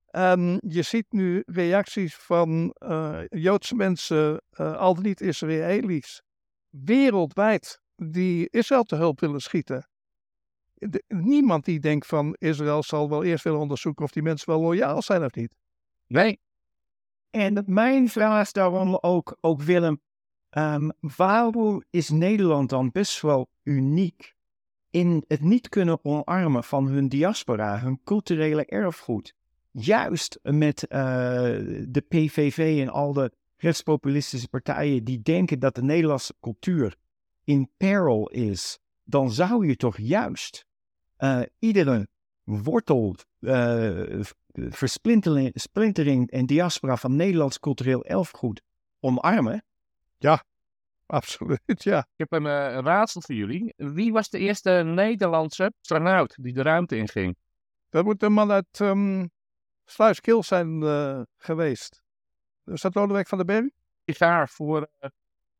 En 0.08 0.62
je 0.68 0.82
ziet 0.82 1.06
nu 1.10 1.44
reacties 1.46 2.16
van 2.16 2.72
eh, 2.72 3.20
Joodse 3.30 3.76
mensen, 3.76 4.42
eh, 4.50 4.78
al 4.78 4.94
dan 4.94 5.04
niet 5.04 5.22
Israëli's, 5.22 6.22
wereldwijd, 6.70 7.82
die 7.96 8.50
Israël 8.50 8.84
te 8.84 8.96
hulp 8.96 9.20
willen 9.20 9.42
schieten. 9.42 9.90
De- 10.74 11.04
niemand 11.08 11.66
die 11.66 11.80
denkt 11.80 12.08
van 12.08 12.36
Israël 12.40 12.84
zal 12.84 13.10
wel 13.10 13.24
eerst 13.24 13.44
willen 13.44 13.60
onderzoeken 13.60 14.04
of 14.06 14.12
die 14.12 14.24
mensen 14.24 14.50
wel 14.50 14.62
loyaal 14.62 15.02
zijn 15.02 15.24
of 15.24 15.34
niet. 15.34 15.56
Nee, 16.08 16.40
En 17.30 17.64
mijn 17.66 18.10
vraag 18.10 18.42
is 18.42 18.52
daarom 18.52 18.98
ook, 19.02 19.38
ook 19.42 19.62
Willem, 19.62 20.02
ehm, 20.50 20.90
waarom 21.00 21.84
is 21.90 22.10
Nederland 22.10 22.70
dan 22.70 22.92
best 22.92 23.22
wel 23.22 23.50
uniek 23.64 24.36
in 24.90 25.24
het 25.28 25.42
niet 25.42 25.70
kunnen 25.70 26.06
omarmen 26.06 26.64
van 26.64 26.88
hun 26.88 27.10
diaspora, 27.10 27.80
hun 27.80 28.00
culturele 28.04 28.66
erfgoed? 28.66 29.34
Juist 29.72 30.40
met 30.42 30.88
eh, 30.88 31.00
de 31.88 32.04
PVV 32.08 32.82
en 32.82 32.90
al 32.90 33.14
de 33.14 33.32
rechtspopulistische 33.58 34.48
partijen 34.48 35.04
die 35.04 35.22
denken 35.22 35.60
dat 35.60 35.76
de 35.76 35.84
Nederlandse 35.84 36.34
cultuur 36.40 36.96
in 37.44 37.70
peril 37.78 38.28
is, 38.28 38.80
dan 39.04 39.32
zou 39.32 39.68
je 39.68 39.76
toch 39.76 39.98
juist 39.98 40.66
eh, 41.18 41.42
iedere 41.60 42.08
wortel, 42.44 43.16
eh, 43.40 44.20
versplintering 44.54 45.52
splintering 45.54 46.32
en 46.32 46.46
diaspora 46.46 46.98
van 46.98 47.16
Nederlands 47.16 47.60
cultureel 47.60 48.06
erfgoed 48.06 48.62
omarmen. 49.00 49.64
Absoluut, 51.08 51.84
ja. 51.84 52.00
ik 52.00 52.18
heb 52.18 52.32
een, 52.32 52.46
eh, 52.46 52.74
een 52.74 52.84
raadsel 52.84 53.22
voor 53.22 53.36
jullie. 53.36 53.74
Wie 53.78 54.12
was 54.12 54.30
de 54.30 54.40
eerste 54.40 54.72
Nederlandse 54.72 55.74
astronaut 55.80 56.36
die 56.42 56.54
de 56.54 56.62
ruimte 56.62 56.98
inging? 56.98 57.38
Dat 57.90 58.06
moet 58.06 58.24
een 58.24 58.34
man 58.34 58.52
uit 58.52 58.80
um, 58.80 59.30
Sluiskil 59.86 60.44
zijn 60.44 60.84
eh, 60.84 61.22
geweest. 61.38 62.02
Is 62.66 62.82
dat 62.82 62.96
Lodewijk 62.96 63.28
van 63.28 63.38
den 63.38 63.48
Berg? 63.48 63.70
Sigaar 64.06 64.50
voor, 64.50 64.90
eh, 65.00 65.10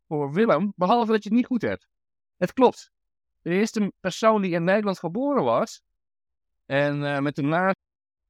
voor 0.08 0.34
Willem, 0.34 0.74
behalve 0.76 1.12
dat 1.12 1.24
je 1.24 1.30
het 1.30 1.38
niet 1.38 1.48
goed 1.48 1.62
hebt. 1.62 1.88
Het 2.38 2.54
klopt. 2.54 2.92
De 3.42 3.50
eerste 3.50 3.92
persoon 4.00 4.42
die 4.42 4.52
in 4.52 4.64
Nederland 4.64 5.00
geboren 5.00 5.44
was 5.44 5.82
en 6.66 7.24
met 7.24 7.36
de 7.36 7.42
naam 7.42 7.74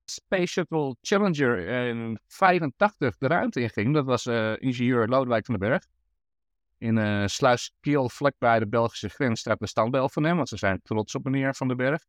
Space 0.05 0.47
Shuttle 0.47 0.95
Challenger 1.01 1.67
in 1.87 2.19
85 2.27 3.17
de 3.17 3.27
ruimte 3.27 3.61
inging, 3.61 3.93
dat 3.93 4.05
was 4.05 4.25
ingenieur 4.59 5.07
Lodewijk 5.07 5.45
van 5.45 5.59
den 5.59 5.69
Berg. 5.69 5.83
In 6.77 6.97
eh 6.97 7.25
Sluiskil, 7.25 8.09
vlakbij 8.09 8.59
de 8.59 8.67
Belgische 8.67 9.09
grens, 9.09 9.39
staat 9.39 9.59
de 9.59 9.67
standbeeld 9.67 10.13
van 10.13 10.23
hem, 10.23 10.35
want 10.35 10.49
ze 10.49 10.57
zijn 10.57 10.79
trots 10.83 11.15
op 11.15 11.23
meneer 11.23 11.55
Van 11.55 11.67
den 11.67 11.77
Berg. 11.77 12.05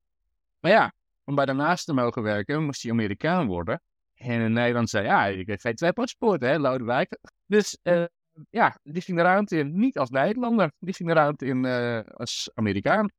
Maar 0.61 0.71
ja, 0.71 0.93
om 1.25 1.35
bij 1.35 1.45
daarnaast 1.45 1.85
te 1.85 1.93
mogen 1.93 2.23
werken, 2.23 2.65
moest 2.65 2.83
hij 2.83 2.93
Amerikaan 2.93 3.47
worden. 3.47 3.83
En 4.15 4.41
in 4.41 4.53
Nederland 4.53 4.91
zei 4.91 5.05
ja, 5.05 5.27
ik 5.27 5.47
heb 5.47 5.61
geen 5.61 5.75
twee 5.75 5.93
paspoorten, 5.93 6.49
hè, 6.49 6.59
Lodewijk. 6.59 7.19
Dus 7.47 7.79
eh, 7.83 8.05
ja, 8.51 8.79
die 8.83 9.03
ging 9.03 9.17
de 9.17 9.23
ruimte 9.23 9.59
in 9.59 9.79
niet 9.79 9.99
als 9.99 10.11
Nederlander, 10.11 10.73
die 10.79 10.95
ging 10.95 11.09
de 11.09 11.15
ruimte 11.15 11.47
in 11.47 11.65
eh, 11.65 12.01
als 12.01 12.51
Amerikaan. 12.55 13.11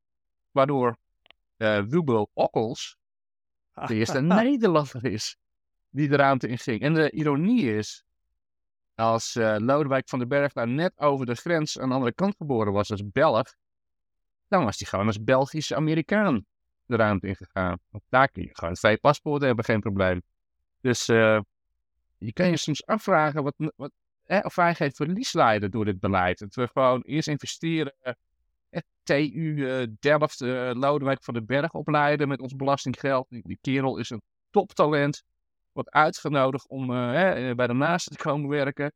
Waardoor 0.51 0.97
eh 1.57 1.81
Wubbo 1.81 2.29
Ockels 2.33 2.97
de 3.73 3.95
eerste 3.95 4.21
Nederlander 4.41 5.05
is 5.05 5.37
die 5.89 6.09
de 6.09 6.15
ruimte 6.15 6.47
in 6.47 6.57
ging. 6.57 6.81
En 6.81 6.93
de 6.93 7.11
ironie 7.11 7.75
is, 7.75 8.03
als 8.99 9.35
eh, 9.35 9.55
Lodewijk 9.57 10.09
van 10.09 10.19
den 10.19 10.27
Berg 10.27 10.53
daar 10.53 10.67
net 10.67 10.93
over 10.95 11.25
de 11.25 11.35
grens 11.35 11.79
aan 11.79 11.89
de 11.89 11.95
andere 11.95 12.13
kant 12.13 12.35
geboren 12.37 12.73
was 12.73 12.91
als 12.91 13.03
Belg, 13.11 13.55
dan 14.47 14.63
was 14.63 14.79
hij 14.79 14.87
gewoon 14.87 15.07
als 15.07 15.23
Belgische 15.23 15.75
Amerikaan 15.75 16.45
de 16.85 16.95
ruimte 16.95 17.27
ingegaan. 17.27 17.79
Want 17.89 18.03
daar 18.09 18.29
kun 18.29 18.43
je 18.43 18.49
gewoon 18.51 18.73
twee 18.73 18.97
paspoorten 18.97 19.47
hebben, 19.47 19.65
geen 19.65 19.79
probleem. 19.79 20.21
Dus 20.81 21.07
eh, 21.07 21.39
je 22.17 22.33
kan 22.33 22.49
je 22.49 22.57
soms 22.57 22.85
afvragen 22.85 23.43
wat, 23.43 23.53
wat, 23.75 23.91
hè, 24.23 24.39
of 24.39 24.55
wij 24.55 24.75
geen 24.75 24.91
verlies 24.91 25.33
leiden 25.33 25.71
door 25.71 25.85
dit 25.85 25.99
beleid. 25.99 26.39
Dat 26.39 26.55
we 26.55 26.67
gewoon 26.67 27.01
eerst 27.01 27.27
investeren, 27.27 27.95
eh, 27.99 28.13
TU 29.03 29.95
Delft, 29.99 30.41
eh, 30.41 30.71
Lodewijk 30.73 31.23
van 31.23 31.33
den 31.33 31.45
Berg 31.45 31.73
opleiden 31.73 32.27
met 32.27 32.39
ons 32.39 32.55
belastinggeld. 32.55 33.27
Die 33.29 33.57
kerel 33.61 33.97
is 33.97 34.09
een 34.09 34.21
toptalent, 34.49 35.23
wordt 35.71 35.89
uitgenodigd 35.89 36.67
om 36.67 36.91
eh, 36.91 37.11
hè, 37.11 37.55
bij 37.55 37.67
de 37.67 37.73
naasten 37.73 38.17
te 38.17 38.23
komen 38.23 38.49
werken. 38.49 38.93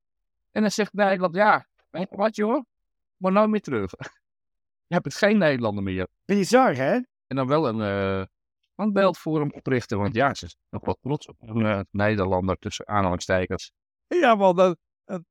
En 0.52 0.62
dan 0.62 0.72
zegt 0.72 0.94
Nederland, 0.94 1.36
ja, 1.36 1.68
weet 1.90 2.10
je 2.10 2.16
wat 2.16 2.36
joh, 2.36 2.64
maar 3.18 3.32
nou 3.32 3.48
meer 3.48 3.62
terug. 3.62 3.92
je 4.88 4.94
hebt 4.94 5.06
het 5.06 5.16
geen 5.16 5.38
Nederlander 5.38 5.84
meer. 5.84 6.08
Bizar, 6.26 6.76
hè? 6.76 6.94
En 7.28 7.36
dan 7.36 7.48
wel 7.48 7.68
een 7.68 7.82
eh 7.82 8.26
standbeeld 8.74 9.18
voor 9.18 9.40
hem 9.40 9.52
oprichten. 9.52 9.98
Want 9.98 10.16
ja, 10.16 10.34
ze 10.34 10.46
is 10.46 10.56
nog 10.70 10.86
wel 10.86 10.98
trots 11.02 11.28
op 11.28 11.36
een 11.40 11.66
eh, 11.66 11.80
Nederlander 11.92 12.58
tussen 12.58 12.88
aanhalingstekens. 12.88 13.72
Ja, 14.08 14.38
want 14.38 14.58
dat, 14.58 14.78
en, 15.06 15.26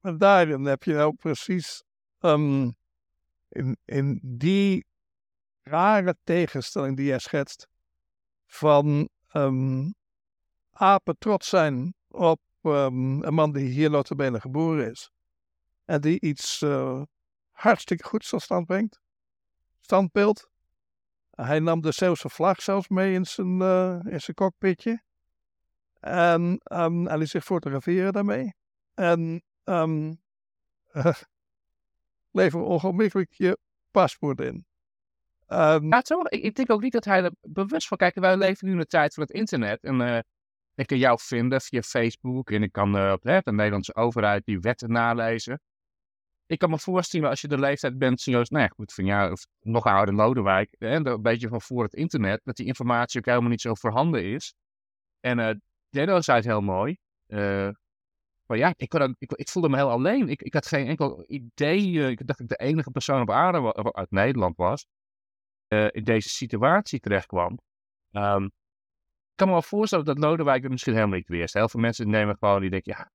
en 0.00 0.18
daarin 0.18 0.64
heb 0.64 0.82
je 0.82 0.94
nou 0.94 1.14
precies 1.14 1.82
ehm, 2.18 2.70
in, 3.48 3.76
in 3.84 4.20
die 4.22 4.86
rare 5.62 6.16
tegenstelling 6.24 6.96
die 6.96 7.06
jij 7.06 7.18
schetst. 7.18 7.68
Van 8.46 9.08
um, 9.32 9.94
apen 10.78 11.18
trots 11.18 11.48
zijn 11.48 11.94
op 12.08 12.40
um, 12.62 13.22
een 13.22 13.34
man 13.34 13.52
die 13.52 13.68
hier 13.68 13.90
notabene 13.90 14.40
geboren 14.40 14.90
is. 14.90 15.10
En 15.84 16.00
die 16.00 16.20
iets 16.20 16.60
uh, 16.60 17.02
hartstikke 17.50 18.04
goeds 18.04 18.28
tot 18.28 18.42
stand 18.42 18.66
brengt. 18.66 19.00
Standbeeld. 19.80 20.48
Hij 21.30 21.58
nam 21.58 21.80
de 21.80 21.92
Zeeuwse 21.92 22.28
vlag 22.28 22.62
zelfs 22.62 22.88
mee 22.88 23.14
in 23.14 23.26
zijn, 23.26 23.60
uh, 23.60 23.98
in 24.04 24.20
zijn 24.20 24.36
cockpitje. 24.36 25.02
En 26.00 26.60
um, 26.72 27.06
hij 27.06 27.18
liet 27.18 27.28
zich 27.28 27.44
fotograferen 27.44 28.12
daarmee. 28.12 28.54
En 28.94 29.42
um, 29.64 30.20
uh, 30.92 31.14
lever 32.38 32.60
ongelooflijk 32.60 33.32
je 33.32 33.58
paspoort 33.90 34.40
in. 34.40 34.66
Um, 35.48 35.90
ja, 35.90 36.02
ik, 36.28 36.54
denk 36.54 36.70
ook 36.70 36.82
niet 36.82 36.92
dat 36.92 37.04
hij 37.04 37.24
er 37.24 37.32
bewust 37.40 37.88
van... 37.88 37.96
Kijk, 37.96 38.14
wij 38.14 38.36
leven 38.36 38.66
nu 38.66 38.72
in 38.72 38.78
de 38.78 38.86
tijd 38.86 39.14
van 39.14 39.22
het 39.22 39.32
internet. 39.32 39.82
En 39.82 40.00
uh, 40.00 40.18
ik 40.78 40.86
kan 40.86 40.98
jou 40.98 41.18
vinden 41.20 41.60
via 41.60 41.82
Facebook. 41.82 42.50
En 42.50 42.62
ik 42.62 42.72
kan 42.72 42.96
uh, 42.96 43.14
de 43.22 43.52
Nederlandse 43.52 43.94
overheid 43.94 44.44
die 44.44 44.60
wetten 44.60 44.92
nalezen. 44.92 45.60
Ik 46.46 46.58
kan 46.58 46.70
me 46.70 46.78
voorstellen 46.78 47.28
als 47.28 47.40
je 47.40 47.48
de 47.48 47.58
leeftijd 47.58 47.98
bent, 47.98 48.20
zoals, 48.20 48.48
nou 48.48 48.62
ja, 48.64 48.84
van 48.86 49.04
jou 49.04 49.32
of 49.32 49.46
nog 49.60 49.84
ouder 49.84 50.14
Lodewijk, 50.14 50.74
hè, 50.78 51.06
een 51.06 51.22
beetje 51.22 51.48
van 51.48 51.60
voor 51.60 51.82
het 51.82 51.94
internet, 51.94 52.40
dat 52.44 52.56
die 52.56 52.66
informatie 52.66 53.18
ook 53.18 53.26
helemaal 53.26 53.50
niet 53.50 53.60
zo 53.60 53.74
voorhanden 53.74 54.24
is. 54.24 54.54
En 55.20 55.38
uh, 55.38 55.50
Denno 55.88 56.20
zei 56.20 56.36
het 56.36 56.46
heel 56.46 56.60
mooi. 56.60 56.96
Maar 58.46 58.56
ja, 58.56 58.74
ik, 58.76 58.94
ik, 59.18 59.48
voelde 59.48 59.68
me 59.68 59.76
heel 59.76 59.90
alleen. 59.90 60.28
Ik, 60.28 60.42
ik 60.42 60.54
had 60.54 60.66
geen 60.66 60.86
enkel 60.86 61.24
idee. 61.26 62.10
Ik 62.10 62.26
dacht 62.26 62.38
dat 62.38 62.40
ik 62.40 62.48
de 62.48 62.64
enige 62.64 62.90
persoon 62.90 63.20
op 63.20 63.30
aarde 63.30 63.74
uit 63.92 64.10
Nederland 64.10 64.56
was. 64.56 64.86
In 65.68 66.04
deze 66.04 66.28
situatie 66.28 67.00
terecht 67.00 67.26
kwam. 67.26 67.58
Ik 68.10 68.50
kan 69.38 69.46
me 69.46 69.52
wel 69.52 69.62
voorstellen 69.62 70.04
dat 70.04 70.18
Lodewijk 70.18 70.64
er 70.64 70.70
misschien 70.70 70.94
helemaal 70.94 71.16
niet 71.16 71.28
wist. 71.28 71.54
Heel 71.54 71.68
veel 71.68 71.80
mensen 71.80 72.10
nemen 72.10 72.36
gewoon, 72.38 72.60
die 72.60 72.70
denken, 72.70 72.92
ja, 72.96 73.10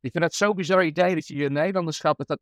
ik 0.00 0.10
vind 0.10 0.24
het 0.24 0.34
zo'n 0.34 0.54
bizar 0.54 0.84
idee 0.84 1.14
dat 1.14 1.26
je 1.26 1.36
je 1.36 1.50
Nederlanderschap, 1.50 2.18
dat 2.18 2.26
dat, 2.26 2.40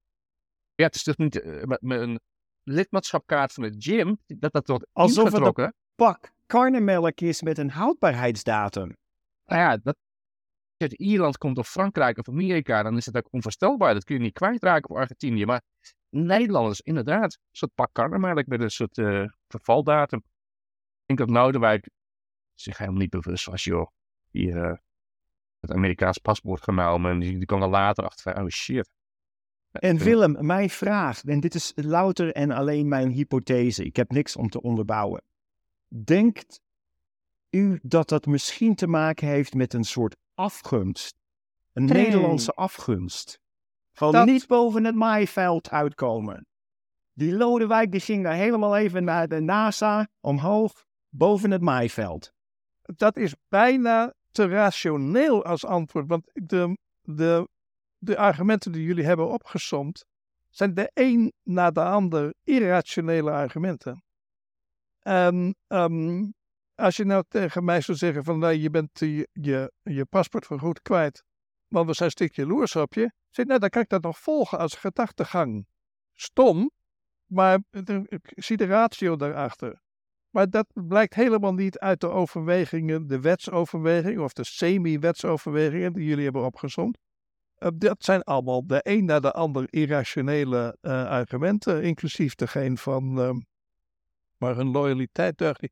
ja, 0.74 0.85
het 0.85 0.94
is 0.94 1.02
toch 1.02 1.16
niet 1.16 1.35
uh, 1.35 1.62
met, 1.62 1.83
met, 1.83 2.00
een 2.00 2.20
lidmaatschapkaart 2.62 3.52
van 3.52 3.62
de 3.62 3.74
gym, 3.78 4.18
dat 4.26 4.52
dat 4.52 4.68
wordt 4.68 4.87
Alsof 4.92 5.24
ingetrokken. 5.24 5.64
het 5.64 5.74
een 5.74 6.04
pak 6.07 6.33
karnemelk 6.46 7.20
is 7.20 7.42
met 7.42 7.59
een 7.59 7.70
houdbaarheidsdatum. 7.70 8.96
Nou 9.44 9.61
ja, 9.61 9.76
dat, 9.76 9.96
uit 10.76 10.92
Ierland 10.92 11.38
komt 11.38 11.59
of 11.59 11.68
Frankrijk 11.68 12.18
of 12.18 12.28
Amerika, 12.28 12.83
dan 12.83 12.96
is 12.96 13.07
het 13.07 13.16
ook 13.16 13.28
onvoorstelbaar. 13.31 13.94
Dat 13.94 14.04
kun 14.04 14.14
je 14.14 14.20
niet 14.20 14.33
kwijtraken 14.33 14.90
op 14.90 14.96
Argentinië. 14.96 15.44
Maar 15.44 15.62
Nederlanders, 16.09 16.81
inderdaad, 16.81 17.33
een 17.33 17.57
soort 17.57 17.74
pak 17.74 17.88
karnemelk 17.92 18.46
met 18.46 18.61
een 18.61 18.70
soort 18.70 18.98
uh, 18.98 19.24
vervaldatum. 19.48 20.18
Ik 20.18 21.16
denk 21.16 21.18
dat 21.18 21.28
Noudewijk 21.28 21.88
zich 22.61 22.79
helemaal 22.79 23.01
niet 23.01 23.11
bewust 23.11 23.44
was, 23.47 23.64
joh. 23.64 23.87
Hier 24.31 24.57
uh, 24.57 24.77
het 25.61 25.73
Amerikaans 25.73 26.18
paspoort 26.18 26.62
genomen 26.62 27.11
en 27.11 27.18
die, 27.18 27.37
die 27.37 27.47
kwam 27.47 27.62
er 27.62 27.68
later 27.68 28.05
achter 28.05 28.33
van, 28.33 28.42
oh 28.42 28.49
shit. 28.49 28.90
En 29.73 29.99
Willem, 29.99 30.47
mijn 30.47 30.71
vraag, 30.71 31.25
en 31.25 31.40
dit 31.40 31.55
is 31.55 31.73
louter 31.75 32.33
en 32.33 32.51
alleen 32.51 32.88
mijn 32.88 33.11
hypothese, 33.11 33.85
ik 33.85 33.97
heb 33.97 34.11
niks 34.11 34.37
om 34.37 34.49
te 34.49 34.62
onderbouwen. 34.62 35.23
Denkt 35.88 36.61
u 37.51 37.79
dat 37.83 38.09
dat 38.09 38.27
misschien 38.27 38.75
te 38.75 38.87
maken 38.87 39.29
heeft 39.29 39.55
met 39.55 39.75
een 39.75 39.85
soort 39.85 40.16
afgunst? 40.35 41.16
Een 41.73 41.85
Nee. 41.85 42.03
Nederlandse 42.05 42.53
afgunst. 42.53 43.40
Van 43.92 44.12
Dat- 44.12 44.27
niet 44.27 44.47
boven 44.47 44.85
het 44.85 44.94
maaiveld 44.94 45.71
uitkomen. 45.71 46.47
Die 47.12 47.33
Lodewijk 47.37 47.90
die 47.90 48.01
ging 48.01 48.23
daar 48.25 48.35
helemaal 48.35 48.77
even 48.77 49.05
naar 49.05 49.29
de 49.29 49.40
NASA 49.40 50.09
omhoog, 50.21 50.85
boven 51.09 51.51
het 51.51 51.61
maaiveld. 51.62 52.33
Dat 52.96 53.16
is 53.16 53.35
bijna 53.48 54.14
te 54.31 54.46
rationeel 54.46 55.44
als 55.44 55.64
antwoord. 55.64 56.07
Want 56.07 56.31
de, 56.33 56.79
de, 57.03 57.48
de 57.98 58.16
argumenten 58.16 58.72
die 58.72 58.85
jullie 58.85 59.05
hebben 59.05 59.29
opgesomd, 59.29 60.05
zijn 60.48 60.74
de 60.74 60.90
een 60.94 61.33
na 61.42 61.70
de 61.70 61.83
ander 61.83 62.35
irrationele 62.44 63.31
argumenten. 63.31 64.03
En 64.98 65.57
ehm, 65.66 66.27
als 66.74 66.96
je 66.96 67.05
nou 67.05 67.24
tegen 67.29 67.64
mij 67.64 67.81
zou 67.81 67.98
zeggen 67.98 68.24
van 68.24 68.38
nou, 68.38 68.53
je 68.53 68.70
bent 68.70 68.98
je, 68.98 69.29
je, 69.33 69.72
je 69.83 70.05
paspoort 70.05 70.46
voorgoed 70.46 70.83
kwijt, 70.83 71.24
want 71.68 71.87
we 71.87 71.94
zijn 71.94 72.11
stukje 72.11 72.46
loers 72.46 72.77
op 72.77 72.94
je. 72.94 73.12
Nou, 73.33 73.59
dan 73.59 73.68
kan 73.68 73.83
ik 73.83 73.88
dat 73.88 74.03
nog 74.03 74.18
volgen 74.18 74.59
als 74.59 74.74
gedachtegang. 74.74 75.66
Stom, 76.14 76.70
maar 77.27 77.62
er- 77.70 78.12
ik 78.12 78.33
zie 78.35 78.57
de 78.57 78.66
ratio 78.66 79.16
daarachter. 79.16 79.81
Maar 80.30 80.50
dat 80.50 80.66
blijkt 80.74 81.14
helemaal 81.14 81.54
niet 81.54 81.78
uit 81.78 82.00
de 82.00 82.08
overwegingen, 82.08 83.06
de 83.06 83.20
wetsoverwegingen 83.20 84.22
of 84.22 84.32
de 84.32 84.44
semi-wetsoverwegingen 84.44 85.92
die 85.92 86.04
jullie 86.04 86.24
hebben 86.24 86.44
opgezomd. 86.44 86.98
Eh, 87.54 87.68
dat 87.74 88.04
zijn 88.04 88.22
allemaal 88.22 88.66
de 88.66 88.80
een 88.82 89.04
na 89.04 89.20
de 89.20 89.32
ander 89.32 89.66
irrationele 89.70 90.76
eh, 90.80 91.08
argumenten, 91.08 91.82
inclusief 91.82 92.34
degene 92.34 92.76
van. 92.76 93.20
ehm, 93.20 93.40
maar 94.36 94.56
hun 94.56 94.70
loyaliteit 94.70 95.38
deugt 95.38 95.68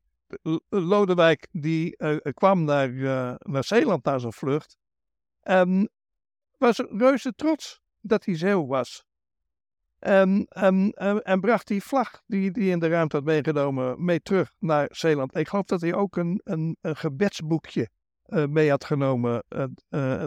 Lodewijk 0.69 1.47
die 1.51 1.97
eh, 1.97 2.17
kwam 2.33 2.63
naar, 2.63 2.91
naar 3.39 3.63
Zeeland 3.63 4.03
na 4.03 4.17
zijn 4.17 4.33
vlucht. 4.33 4.77
En 5.41 5.89
was 6.57 6.77
reuze 6.77 7.33
trots 7.33 7.81
dat 8.01 8.25
hij 8.25 8.35
Zeeuw 8.35 8.65
was. 8.65 9.06
En, 9.99 10.45
en, 10.49 10.91
en, 10.91 11.23
en 11.23 11.39
bracht 11.39 11.67
die 11.67 11.83
vlag 11.83 12.21
die 12.27 12.51
hij 12.53 12.67
in 12.67 12.79
de 12.79 12.87
ruimte 12.87 13.15
had 13.15 13.25
meegenomen 13.25 14.05
mee 14.05 14.21
terug 14.21 14.53
naar 14.59 14.87
Zeeland. 14.91 15.35
Ik 15.35 15.47
geloof 15.47 15.65
dat 15.65 15.81
hij 15.81 15.93
ook 15.93 16.15
een, 16.15 16.41
een, 16.43 16.77
een 16.81 16.95
gebedsboekje 16.95 17.89
eh, 18.23 18.45
mee 18.45 18.69
had 18.69 18.85
genomen 18.85 19.43
eh, 19.47 19.63
eh, 19.63 19.69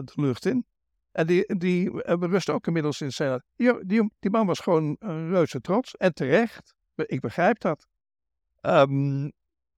de 0.03 0.11
lucht 0.15 0.45
in. 0.45 0.65
En 1.11 1.27
die, 1.27 1.55
die 1.55 1.91
berust 2.17 2.49
ook 2.49 2.67
inmiddels 2.67 3.01
in 3.01 3.11
Zeeland. 3.11 3.43
Die, 3.55 3.85
die, 3.85 4.11
die 4.19 4.31
man 4.31 4.45
was 4.45 4.59
gewoon 4.59 4.95
een 4.99 5.29
reuze 5.29 5.61
trots. 5.61 5.95
En 5.95 6.13
terecht. 6.13 6.75
Ik 6.95 7.19
begrijp 7.19 7.59
dat. 7.59 7.87
Ehm, 8.61 9.29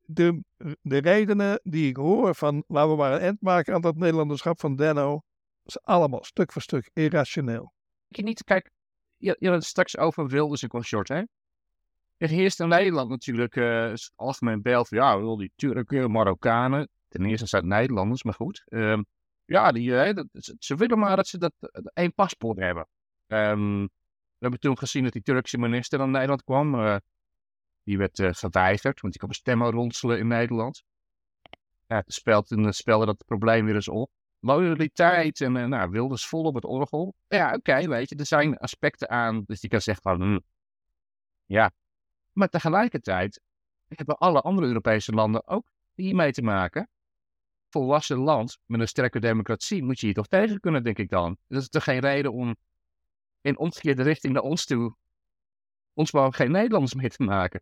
de, 0.05 0.43
de 0.81 0.97
redenen 0.97 1.59
die 1.63 1.89
ik 1.89 1.95
hoor 1.95 2.35
van 2.35 2.63
laten 2.67 2.91
we 2.91 2.95
maar 2.97 3.13
een 3.13 3.19
end 3.19 3.41
maken 3.41 3.73
aan 3.73 3.81
dat 3.81 3.95
Nederlanderschap 3.95 4.59
van 4.59 4.75
Denno. 4.75 5.21
is 5.65 5.81
allemaal 5.81 6.23
stuk 6.23 6.51
voor 6.51 6.61
stuk 6.61 6.89
irrationeel. 6.93 7.73
Je 8.07 8.23
niet, 8.23 8.43
kijk, 8.43 8.69
je, 9.23 9.35
je 9.39 9.47
had 9.47 9.55
het 9.55 9.65
straks 9.65 9.97
over 9.97 10.27
Wilders 10.27 10.63
en 10.63 10.69
consort, 10.69 11.07
hè? 11.07 11.21
Er 12.17 12.29
heerst 12.29 12.59
in 12.59 12.67
Nederland 12.67 13.09
natuurlijk 13.09 13.55
het 13.55 14.11
algemeen 14.15 14.61
beeld 14.61 14.87
van, 14.87 14.97
ja, 14.97 15.19
wel 15.19 15.37
die 15.37 15.51
Turken, 15.55 16.11
Marokkanen, 16.11 16.89
ten 17.07 17.25
eerste 17.25 17.47
zijn 17.47 17.61
het 17.63 17.71
Nederlanders, 17.71 18.23
maar 18.23 18.33
goed. 18.33 18.63
Ehm, 18.65 19.01
ja, 19.45 19.71
die, 19.71 19.97
eh, 19.97 20.23
ze, 20.59 20.75
willen 20.75 20.99
maar 20.99 21.15
dat 21.15 21.27
ze 21.27 21.37
dat, 21.37 21.53
eh, 21.59 21.81
één 21.93 22.13
paspoort 22.13 22.57
hebben. 22.57 22.87
Ehm, 23.27 23.81
we 23.81 24.39
hebben 24.39 24.59
toen 24.59 24.77
gezien 24.77 25.03
dat 25.03 25.13
die 25.13 25.21
Turkse 25.21 25.57
minister 25.57 25.99
naar 25.99 26.07
Nederland 26.07 26.43
kwam. 26.43 27.01
die 27.83 27.97
werd 27.97 28.19
eh, 28.19 28.29
geweigerd, 28.33 29.01
want 29.01 29.13
die 29.13 29.21
kwam 29.21 29.33
stemmen 29.33 29.71
ronselen 29.71 30.19
in 30.19 30.27
Nederland. 30.27 30.83
Ja, 31.87 32.01
toen 32.01 32.11
speelt, 32.13 32.47
toen 32.47 32.73
speelde 32.73 33.05
dat 33.05 33.25
probleem 33.25 33.65
weer 33.65 33.75
eens 33.75 33.87
op 33.89 34.09
loyaliteit 34.43 35.41
en 35.41 35.57
eh, 35.57 35.65
nou, 35.65 35.89
Wilders 35.89 36.25
vol 36.25 36.43
op 36.43 36.55
het 36.55 36.65
orgel. 36.65 37.15
Ja, 37.27 37.53
oké, 37.53 37.87
weet 37.87 38.09
je, 38.09 38.15
er 38.15 38.25
zijn 38.25 38.57
aspecten 38.57 39.09
aan, 39.09 39.43
dus 39.45 39.61
je 39.61 39.67
kan 39.67 39.81
zeggen 39.81 40.03
van, 40.03 40.21
hm, 40.21 40.39
ja. 41.45 41.71
Maar 42.31 42.49
tegelijkertijd 42.49 43.41
hebben 43.87 44.17
alle 44.17 44.41
andere 44.41 44.67
Europese 44.67 45.11
landen 45.11 45.47
ook 45.47 45.67
hiermee 45.93 46.31
te 46.31 46.41
maken. 46.41 46.89
Volwassen 47.69 48.17
land 48.17 48.57
met 48.65 48.79
een 48.79 48.87
sterke 48.87 49.19
democratie 49.19 49.83
moet 49.83 49.99
je 49.99 50.05
hier 50.05 50.15
toch 50.15 50.27
tegen 50.27 50.59
kunnen, 50.59 50.83
denk 50.83 50.97
ik 50.97 51.09
dan. 51.09 51.37
Dat 51.47 51.61
is 51.61 51.69
toch 51.69 51.83
geen 51.83 51.99
reden 51.99 52.33
om 52.33 52.55
in 53.41 53.57
omgekeerde 53.57 54.03
richting 54.03 54.33
naar 54.33 54.43
ons 54.43 54.65
toe, 54.65 54.95
ons 55.93 56.11
maar 56.11 56.33
geen 56.33 56.51
Nederlanders 56.51 56.93
meer 56.93 57.09
te 57.09 57.23
maken. 57.23 57.61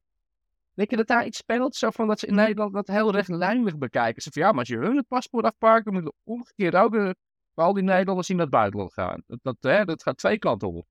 Denk 0.73 0.89
je 0.89 0.95
dat 0.95 1.07
daar 1.07 1.25
iets 1.25 1.37
speelt? 1.37 1.75
Zo 1.75 1.89
van 1.89 2.07
dat 2.07 2.19
ze 2.19 2.27
in 2.27 2.35
Nederland 2.35 2.73
dat 2.73 2.87
heel 2.87 3.11
rechtlijnig 3.11 3.77
bekijken. 3.77 4.21
Ze 4.21 4.31
van 4.31 4.41
ja, 4.41 4.49
maar 4.49 4.59
als 4.59 4.67
je 4.67 4.77
hun 4.77 4.97
het 4.97 5.07
paspoort 5.07 5.45
afpakt, 5.45 5.85
dan 5.85 5.93
moet 5.93 6.03
je 6.03 6.13
omgekeerd 6.23 6.75
ook 6.75 6.95
eh, 6.95 7.09
al 7.53 7.73
die 7.73 7.83
Nederlanders 7.83 8.27
die 8.27 8.35
naar 8.35 8.45
het 8.45 8.55
buitenland 8.55 8.93
gaan. 8.93 9.23
Dat, 9.27 9.39
dat, 9.41 9.57
hè, 9.59 9.85
dat 9.85 10.03
gaat 10.03 10.17
twee 10.17 10.37
kanten 10.37 10.67
op. 10.67 10.87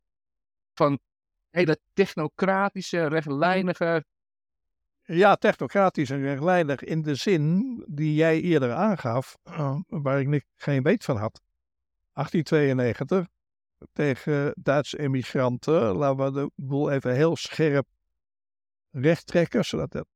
Van 0.74 0.98
hele 1.50 1.78
technocratische, 1.92 3.06
rechtlijnige. 3.06 4.04
Ja, 5.02 5.36
technocratisch 5.36 6.10
en 6.10 6.20
rechtlijnig 6.20 6.84
in 6.84 7.02
de 7.02 7.14
zin 7.14 7.84
die 7.88 8.14
jij 8.14 8.40
eerder 8.40 8.72
aangaf, 8.72 9.36
eh, 9.42 9.78
waar 9.86 10.20
ik 10.20 10.46
geen 10.56 10.82
weet 10.82 11.04
van 11.04 11.16
had. 11.16 11.40
1892, 12.12 13.26
tegen 13.92 14.54
Duitse 14.56 14.98
emigranten, 14.98 15.96
laten 15.96 16.24
we 16.24 16.40
de 16.40 16.50
boel 16.54 16.90
even 16.90 17.14
heel 17.14 17.36
scherp 17.36 17.86
recht 18.90 19.26
trekken, 19.26 19.64
zodat 19.64 19.92
het, 19.92 20.06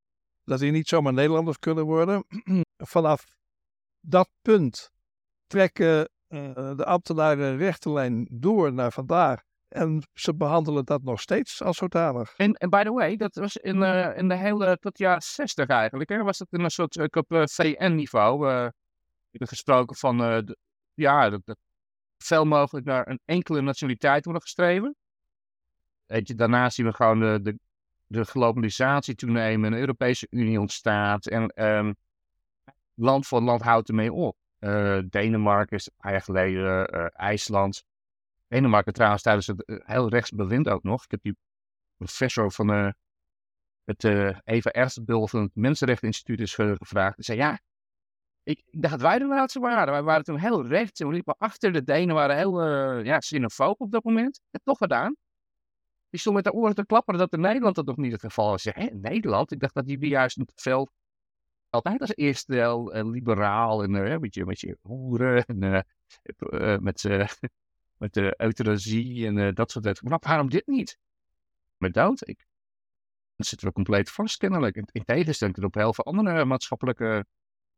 dat 0.44 0.58
die 0.58 0.70
niet 0.70 0.88
zomaar 0.88 1.12
Nederlanders 1.12 1.58
kunnen 1.58 1.84
worden. 1.84 2.24
Vanaf 2.76 3.24
dat 4.00 4.28
punt 4.42 4.90
trekken 5.46 6.08
eh, 6.26 6.76
de 6.76 6.84
ambtenaren 6.84 7.44
een 7.46 7.56
rechte 7.56 7.90
lijn 7.90 8.28
door 8.30 8.72
naar 8.72 8.92
vandaag 8.92 9.42
En 9.68 10.02
ze 10.12 10.34
behandelen 10.34 10.84
dat 10.84 11.02
nog 11.02 11.20
steeds 11.20 11.62
als 11.62 11.76
zodanig. 11.76 12.34
En, 12.36 12.52
en 12.52 12.70
by 12.70 12.82
the 12.82 12.92
way, 12.92 13.16
dat 13.16 13.34
was 13.34 13.56
in, 13.56 13.76
uh, 13.76 14.16
in 14.16 14.28
de 14.28 14.36
hele, 14.36 14.76
tot 14.76 14.98
jaren 14.98 15.22
60 15.22 15.66
eigenlijk, 15.66 16.10
hè, 16.10 16.22
was 16.22 16.38
dat 16.38 16.46
in 16.50 16.60
een 16.60 16.70
soort, 16.70 17.16
op 17.16 17.32
uh, 17.32 17.42
VN-niveau, 17.46 18.48
uh, 18.48 18.68
gesproken 19.32 19.96
van, 19.96 20.46
ja, 20.94 21.30
dat, 21.30 21.40
dat 21.44 21.56
veel 22.18 22.44
mogelijk 22.44 22.86
naar 22.86 23.08
een 23.08 23.20
enkele 23.24 23.60
nationaliteit 23.60 24.24
worden 24.24 24.42
gestreven. 24.42 24.96
Weet 26.06 26.38
daarna 26.38 26.70
zien 26.70 26.86
we 26.86 26.92
gewoon 26.92 27.20
de, 27.20 27.40
de, 27.42 27.58
de 28.06 28.24
globalisatie 28.24 29.14
toenemen, 29.14 29.72
een 29.72 29.78
Europese 29.78 30.26
Unie 30.30 30.60
ontstaat 30.60 31.26
en 31.26 31.64
um, 31.64 31.96
land 32.94 33.26
voor 33.26 33.40
land 33.40 33.62
houdt 33.62 33.88
ermee 33.88 34.12
op. 34.12 34.36
Uh, 34.58 34.98
Denemarken 35.08 35.76
is 35.76 35.90
jaar 36.00 36.22
geleden, 36.22 36.94
uh, 36.96 37.06
IJsland. 37.12 37.84
Denemarken 38.48 38.92
trouwens 38.92 39.22
tijdens 39.22 39.46
het 39.46 39.64
heel 39.66 40.08
rechts 40.08 40.30
bewind 40.30 40.68
ook 40.68 40.82
nog. 40.82 41.04
Ik 41.04 41.10
heb 41.10 41.22
die 41.22 41.36
professor 41.96 42.52
van 42.52 42.94
het 43.84 44.04
Eva 44.44 44.70
Erstbul 44.70 45.28
van 45.28 45.42
het 45.42 45.54
Mensenrechteninstituut 45.54 46.40
is 46.40 46.54
gevraagd. 46.54 47.14
Hij 47.14 47.24
zei 47.24 47.38
ja, 47.38 47.60
ik, 48.42 48.62
dacht 48.70 49.00
wij 49.00 49.18
de 49.18 49.26
laatste 49.26 49.60
waren. 49.60 49.92
Wij 49.92 50.02
waren 50.02 50.24
toen 50.24 50.38
heel 50.38 50.66
rechts 50.66 51.00
en 51.00 51.06
we 51.06 51.12
liepen 51.12 51.36
achter. 51.38 51.72
De 51.72 51.82
Denen 51.82 52.14
waren 52.14 52.36
heel 52.36 52.68
ja, 53.02 53.18
xenofoob 53.18 53.80
op 53.80 53.90
dat 53.90 54.04
moment. 54.04 54.40
En 54.50 54.60
toch 54.64 54.78
gedaan. 54.78 55.14
Die 56.14 56.22
stond 56.22 56.36
met 56.36 56.44
de 56.44 56.52
oren 56.52 56.74
te 56.74 56.86
klapperen 56.86 57.20
dat 57.20 57.32
in 57.32 57.40
Nederland 57.40 57.74
dat 57.74 57.86
nog 57.86 57.96
niet 57.96 58.12
het 58.12 58.20
geval 58.20 58.50
was. 58.50 58.64
Hè, 58.64 58.86
Nederland? 58.86 59.52
Ik 59.52 59.60
dacht 59.60 59.74
dat 59.74 59.86
die 59.86 60.06
juist 60.06 60.38
veel 60.54 60.90
altijd 61.70 62.00
als 62.00 62.14
eerste 62.14 62.54
heel 62.54 62.96
uh, 62.96 63.10
liberaal 63.10 63.82
en 63.82 63.94
uh, 63.94 64.18
met, 64.18 64.34
je, 64.34 64.44
met 64.44 64.60
je 64.60 64.78
hoeren 64.82 65.44
en 65.44 65.62
uh, 65.62 66.78
met, 66.78 67.02
met 68.02 68.14
de 68.14 68.34
euthanasie 68.36 69.26
en 69.26 69.54
dat 69.54 69.70
soort 69.70 69.84
dingen. 69.84 69.98
Maar 70.02 70.18
waarom 70.20 70.50
dit 70.50 70.66
niet? 70.66 70.98
Met 71.76 71.94
dood? 71.94 72.28
Ik, 72.28 72.46
dan 73.36 73.46
zitten 73.46 73.68
we 73.68 73.74
compleet 73.74 74.10
vast 74.10 74.36
kennelijk. 74.36 74.76
In, 74.76 74.88
in 74.92 75.04
tegenstelling 75.04 75.56
tot 75.56 75.64
op 75.64 75.74
heel 75.74 75.94
veel 75.94 76.04
andere 76.04 76.44
maatschappelijke... 76.44 77.26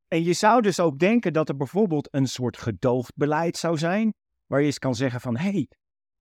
En 0.08 0.24
je 0.24 0.32
zou 0.32 0.62
dus 0.62 0.80
ook 0.80 0.98
denken 0.98 1.32
dat 1.32 1.48
er 1.48 1.56
bijvoorbeeld 1.56 2.08
een 2.10 2.26
soort 2.26 2.56
gedoogdbeleid 2.56 3.56
zou 3.56 3.78
zijn, 3.78 4.14
waar 4.46 4.60
je 4.60 4.66
eens 4.66 4.78
kan 4.78 4.94
zeggen 4.94 5.20
van, 5.20 5.36
hé, 5.36 5.50
hey, 5.50 5.68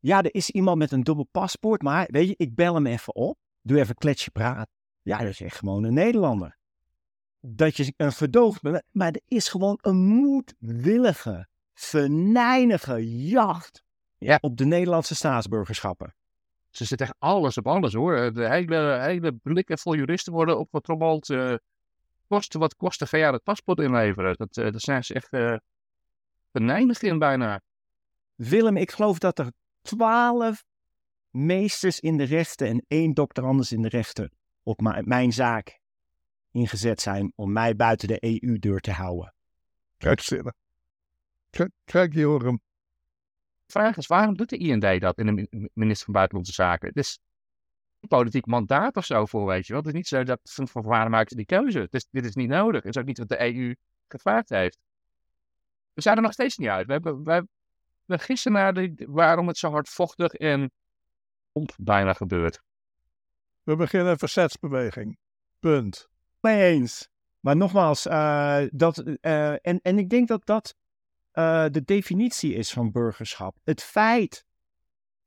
ja, 0.05 0.23
er 0.23 0.33
is 0.35 0.49
iemand 0.49 0.77
met 0.77 0.91
een 0.91 1.03
dubbel 1.03 1.27
paspoort, 1.31 1.81
maar 1.81 2.07
weet 2.11 2.27
je, 2.27 2.33
ik 2.37 2.55
bel 2.55 2.73
hem 2.73 2.85
even 2.85 3.15
op, 3.15 3.37
doe 3.61 3.79
even 3.79 3.95
kletsje 3.95 4.31
praten. 4.31 4.73
Ja, 5.01 5.17
dat 5.17 5.27
is 5.27 5.41
echt 5.41 5.57
gewoon 5.57 5.83
een 5.83 5.93
Nederlander 5.93 6.57
dat 7.39 7.77
je 7.77 7.93
een 7.97 8.11
verdoofd 8.11 8.61
bent. 8.61 8.83
Maar 8.91 9.11
er 9.11 9.21
is 9.27 9.47
gewoon 9.47 9.77
een 9.81 9.95
moedwillige, 9.95 11.47
venijnige 11.73 13.25
jacht 13.27 13.83
ja. 14.17 14.37
op 14.41 14.57
de 14.57 14.65
Nederlandse 14.65 15.15
staatsburgerschappen. 15.15 16.15
Ze 16.69 16.85
zitten 16.85 17.07
echt 17.07 17.15
alles 17.19 17.57
op 17.57 17.67
alles 17.67 17.93
hoor. 17.93 18.33
De 18.33 18.49
hele, 18.49 18.99
hele 18.99 19.33
blikken 19.33 19.77
vol 19.77 19.95
juristen 19.95 20.33
worden 20.33 20.59
opgetrommeld. 20.59 21.29
Uh, 21.29 21.55
kosten 22.27 22.59
wat 22.59 22.75
kosten, 22.75 23.07
ga 23.07 23.17
je 23.17 23.23
het 23.23 23.43
paspoort 23.43 23.79
inleveren. 23.79 24.35
Dat, 24.37 24.57
uh, 24.57 24.71
dat 24.71 24.81
zijn 24.81 25.03
ze 25.03 25.13
echt 25.13 25.33
uh, 25.33 25.57
venijnig 26.51 27.01
in 27.01 27.19
bijna. 27.19 27.61
Willem, 28.35 28.77
ik 28.77 28.91
geloof 28.91 29.19
dat 29.19 29.39
er 29.39 29.51
twaalf 29.85 30.65
meesters 31.29 31.99
in 31.99 32.17
de 32.17 32.23
rechten 32.23 32.67
en 32.67 32.85
één 32.87 33.13
doctorandus 33.13 33.71
in 33.71 33.81
de 33.81 33.89
rechten 33.89 34.31
op 34.63 34.81
mijn 35.05 35.33
zaak 35.33 35.79
ingezet 36.51 37.01
zijn 37.01 37.31
om 37.35 37.51
mij 37.51 37.75
buiten 37.75 38.07
de 38.07 38.23
EU-deur 38.23 38.79
te 38.79 38.91
houden. 38.91 39.33
Kijk, 41.49 41.71
kijk 41.83 42.13
Joram. 42.13 42.61
De 43.65 43.71
vraag 43.71 43.97
is, 43.97 44.07
waarom 44.07 44.35
doet 44.37 44.49
de 44.49 44.57
IND 44.57 45.01
dat 45.01 45.17
in 45.17 45.35
de 45.35 45.69
minister 45.73 46.05
van 46.05 46.13
Buitenlandse 46.13 46.53
Zaken? 46.53 46.87
Het 46.87 46.97
is 46.97 47.19
een 47.99 48.07
politiek 48.07 48.45
mandaat 48.45 48.95
of 48.95 49.05
zo 49.05 49.25
voor, 49.25 49.45
weet 49.45 49.67
je 49.67 49.73
wel. 49.73 49.81
Het 49.81 49.91
is 49.91 49.97
niet 49.97 50.07
zo 50.07 50.23
dat 50.23 50.39
van, 50.43 50.67
van 50.67 50.83
waarom 50.83 51.11
maken 51.11 51.29
ze 51.29 51.35
die 51.35 51.45
keuze? 51.45 51.79
Het 51.79 51.93
is, 51.93 52.07
dit 52.11 52.25
is 52.25 52.35
niet 52.35 52.49
nodig. 52.49 52.83
Het 52.83 52.95
is 52.95 53.01
ook 53.01 53.07
niet 53.07 53.17
wat 53.17 53.29
de 53.29 53.55
EU 53.55 53.75
gevraagd 54.07 54.49
heeft. 54.49 54.77
We 55.93 56.01
zijn 56.01 56.15
er 56.15 56.21
nog 56.21 56.33
steeds 56.33 56.57
niet 56.57 56.69
uit. 56.69 56.85
We, 56.85 56.91
hebben, 56.91 57.23
we, 57.23 57.47
we 58.05 58.19
gissen 58.19 58.51
naar 58.51 58.73
de, 58.73 59.05
waarom 59.07 59.47
het 59.47 59.57
zo 59.57 59.71
hardvochtig 59.71 60.33
en 60.33 60.71
bijna 61.77 62.13
gebeurt. 62.13 62.61
We 63.63 63.75
beginnen 63.75 64.11
een 64.11 64.17
verzetsbeweging. 64.17 65.17
Punt 65.59 66.09
mee 66.39 66.63
eens. 66.63 67.09
Maar 67.39 67.55
nogmaals, 67.55 68.05
uh, 68.05 68.63
dat, 68.69 69.03
uh, 69.05 69.51
en, 69.51 69.79
en 69.81 69.97
ik 69.97 70.09
denk 70.09 70.27
dat 70.27 70.45
dat 70.45 70.75
uh, 71.33 71.65
de 71.71 71.83
definitie 71.83 72.53
is 72.53 72.71
van 72.71 72.91
burgerschap. 72.91 73.57
Het 73.63 73.83
feit 73.83 74.45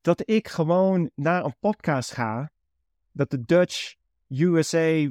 dat 0.01 0.31
ik 0.31 0.49
gewoon 0.49 1.11
naar 1.15 1.45
een 1.45 1.57
podcast 1.59 2.13
ga, 2.13 2.51
dat 3.13 3.31
de 3.31 3.45
Dutch 3.45 3.95
USA 4.29 5.11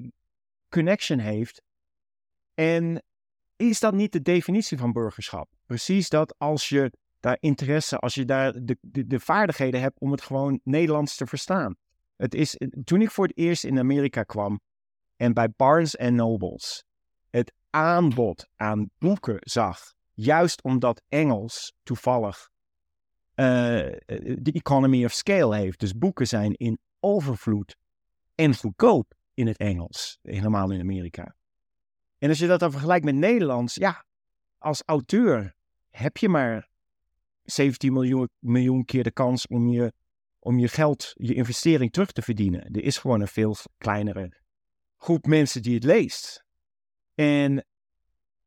connection 0.69 1.19
heeft. 1.19 1.61
En 2.53 3.03
is 3.55 3.79
dat 3.79 3.93
niet 3.93 4.11
de 4.11 4.21
definitie 4.21 4.77
van 4.77 4.91
burgerschap? 4.91 5.49
Precies 5.65 6.09
dat 6.09 6.35
als 6.37 6.69
je 6.69 6.91
interesse, 7.35 7.97
als 7.97 8.13
je 8.13 8.25
daar 8.25 8.53
de, 8.63 8.77
de, 8.81 9.07
de 9.07 9.19
vaardigheden 9.19 9.81
hebt 9.81 9.99
om 9.99 10.11
het 10.11 10.21
gewoon 10.21 10.59
Nederlands 10.63 11.15
te 11.15 11.27
verstaan. 11.27 11.75
Het 12.15 12.35
is, 12.35 12.57
toen 12.83 13.01
ik 13.01 13.11
voor 13.11 13.27
het 13.27 13.37
eerst 13.37 13.63
in 13.63 13.79
Amerika 13.79 14.23
kwam, 14.23 14.59
en 15.15 15.33
bij 15.33 15.49
Barnes 15.49 15.95
Nobles 15.95 16.83
het 17.29 17.53
aanbod 17.69 18.47
aan 18.55 18.89
boeken 18.97 19.37
zag, 19.39 19.93
juist 20.13 20.61
omdat 20.63 21.01
Engels 21.09 21.73
toevallig 21.83 22.49
uh, 23.35 23.45
de 24.05 24.51
economy 24.51 25.05
of 25.05 25.11
scale 25.11 25.55
heeft. 25.55 25.79
Dus 25.79 25.97
boeken 25.97 26.27
zijn 26.27 26.53
in 26.53 26.79
overvloed 26.99 27.75
en 28.35 28.55
goedkoop 28.55 29.13
in 29.33 29.47
het 29.47 29.57
Engels, 29.57 30.19
helemaal 30.21 30.71
in 30.71 30.79
Amerika. 30.79 31.35
En 32.17 32.29
als 32.29 32.39
je 32.39 32.47
dat 32.47 32.59
dan 32.59 32.71
vergelijkt 32.71 33.05
met 33.05 33.15
Nederlands, 33.15 33.75
ja, 33.75 34.05
als 34.57 34.83
auteur 34.85 35.55
heb 35.89 36.17
je 36.17 36.29
maar 36.29 36.69
17 37.51 37.93
miljoen, 37.93 38.29
miljoen 38.39 38.85
keer 38.85 39.03
de 39.03 39.11
kans 39.11 39.47
om 39.47 39.67
je, 39.67 39.93
om 40.39 40.59
je 40.59 40.67
geld, 40.67 41.11
je 41.13 41.33
investering 41.33 41.91
terug 41.91 42.11
te 42.11 42.21
verdienen. 42.21 42.61
Er 42.71 42.83
is 42.83 42.97
gewoon 42.97 43.21
een 43.21 43.27
veel 43.27 43.55
kleinere 43.77 44.41
groep 44.97 45.25
mensen 45.25 45.61
die 45.61 45.73
het 45.73 45.83
leest. 45.83 46.45
En 47.15 47.65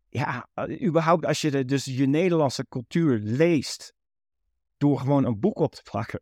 ja, 0.08 0.48
eh, 0.54 0.86
überhaupt 0.86 1.26
als 1.26 1.40
je 1.40 1.64
dus 1.64 1.84
je 1.84 2.06
Nederlandse 2.06 2.66
cultuur 2.68 3.18
leest 3.18 3.94
door 4.76 4.98
gewoon 4.98 5.24
een 5.24 5.40
boek 5.40 5.58
op 5.58 5.74
te 5.74 5.82
plakken, 5.82 6.20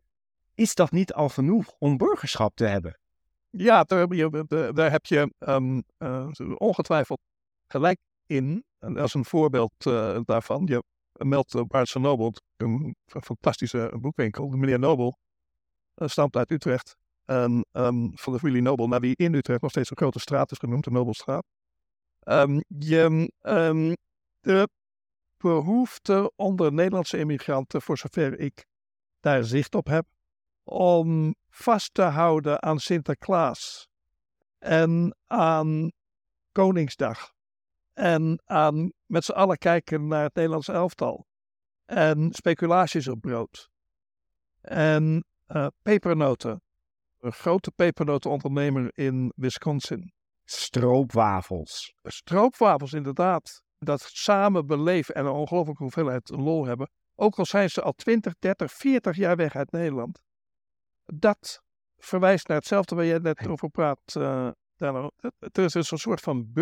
is 0.54 0.74
dat 0.74 0.90
niet 0.90 1.12
al 1.12 1.28
genoeg 1.28 1.74
om 1.78 1.96
burgerschap 1.96 2.56
te 2.56 2.64
hebben? 2.64 2.98
Ja, 3.50 3.82
daar 3.82 3.98
heb 3.98 4.12
je, 4.12 4.44
daar 4.74 4.90
heb 4.90 5.06
je 5.06 5.32
um, 5.38 5.82
uh, 5.98 6.28
ongetwijfeld 6.54 7.20
gelijk 7.66 7.98
in. 8.26 8.64
En 8.78 8.96
als 8.96 9.14
een 9.14 9.24
voorbeeld 9.24 9.72
daarvan, 10.24 10.66
je 10.66 10.82
meldt 11.18 11.54
uh, 11.54 11.62
Barnes 11.62 11.94
Nobel, 11.94 12.34
een 12.56 12.96
fantastische 13.06 13.96
boekwinkel. 14.00 14.50
De 14.50 14.56
meneer 14.56 14.78
Nobel 14.78 15.18
stamt 15.94 16.36
uit 16.36 16.50
Utrecht. 16.50 16.96
En 17.24 17.66
um, 17.72 18.10
van 18.14 18.32
de 18.32 18.38
familie 18.38 18.62
Nobel, 18.62 18.88
naar 18.88 19.00
die 19.00 19.16
in 19.16 19.34
Utrecht 19.34 19.60
nog 19.60 19.70
steeds 19.70 19.90
een 19.90 19.96
grote 19.96 20.18
straat 20.18 20.50
is 20.50 20.58
genoemd, 20.58 20.84
de 20.84 20.90
Nobelstraat. 20.90 21.46
Um, 22.24 22.62
je, 22.68 23.32
um, 23.40 23.94
de 24.40 24.68
behoefte 25.36 26.32
onder 26.36 26.72
Nederlandse 26.72 27.18
immigranten, 27.18 27.82
voor 27.82 27.98
zover 27.98 28.38
ik 28.38 28.66
daar 29.20 29.44
zicht 29.44 29.74
op 29.74 29.86
heb, 29.86 30.06
om 30.64 31.34
vast 31.48 31.94
te 31.94 32.02
houden 32.02 32.62
aan 32.62 32.78
Sinterklaas 32.78 33.88
en 34.58 35.16
aan 35.26 35.90
Koningsdag 36.52 37.32
en 37.92 38.42
aan 38.44 38.92
met 39.08 39.24
z'n 39.24 39.32
allen 39.32 39.58
kijken 39.58 40.06
naar 40.06 40.22
het 40.22 40.34
Nederlands 40.34 40.68
elftal 40.68 41.26
en 41.84 42.32
speculaties 42.32 43.08
op 43.08 43.20
brood 43.20 43.68
en 44.60 45.24
uh, 45.48 45.66
pepernoten 45.82 46.62
een 47.20 47.32
grote 47.32 47.70
pepernotenondernemer 47.70 48.90
in 48.98 49.32
Wisconsin. 49.36 50.12
Stroopwafels. 50.44 51.94
Stroopwafels, 52.02 52.92
inderdaad. 52.92 53.62
Dat 53.78 54.00
samen 54.00 54.66
beleven 54.66 55.14
en 55.14 55.26
een 55.26 55.32
ongelooflijke 55.32 55.82
hoeveelheid 55.82 56.28
lol 56.28 56.66
hebben. 56.66 56.90
Ook 57.14 57.38
al 57.38 57.46
zijn 57.46 57.70
ze 57.70 57.82
al 57.82 57.92
20, 57.92 58.34
30, 58.38 58.72
40 58.72 59.16
jaar 59.16 59.36
weg 59.36 59.56
uit 59.56 59.70
Nederland. 59.72 60.22
Dat 61.04 61.62
verwijst 61.96 62.48
naar 62.48 62.56
hetzelfde 62.56 62.94
waar 62.94 63.04
jij 63.04 63.18
net 63.18 63.48
over 63.48 63.68
praat. 63.68 64.14
Uh, 64.16 64.50
er 64.76 65.64
is 65.64 65.74
een 65.74 65.98
soort 65.98 66.20
van 66.20 66.52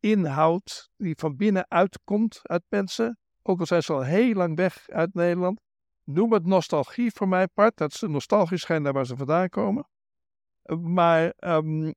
burgerschapsinhoud 0.00 0.90
die 0.96 1.14
van 1.16 1.36
binnenuit 1.36 1.98
komt 2.04 2.40
uit 2.42 2.62
mensen. 2.68 3.18
Ook 3.42 3.60
al 3.60 3.66
zijn 3.66 3.82
ze 3.82 3.92
al 3.92 4.02
heel 4.02 4.34
lang 4.34 4.56
weg 4.56 4.88
uit 4.88 5.14
Nederland 5.14 5.60
noem 6.04 6.32
het 6.32 6.46
nostalgie 6.46 7.10
voor 7.10 7.28
mijn 7.28 7.50
part. 7.54 7.76
Dat 7.76 7.92
is 7.92 8.00
nostalgisch 8.00 8.60
schijn 8.60 8.82
daar 8.82 8.92
waar 8.92 9.06
ze 9.06 9.16
vandaan 9.16 9.48
komen. 9.48 9.88
Maar 10.80 11.32
um, 11.38 11.94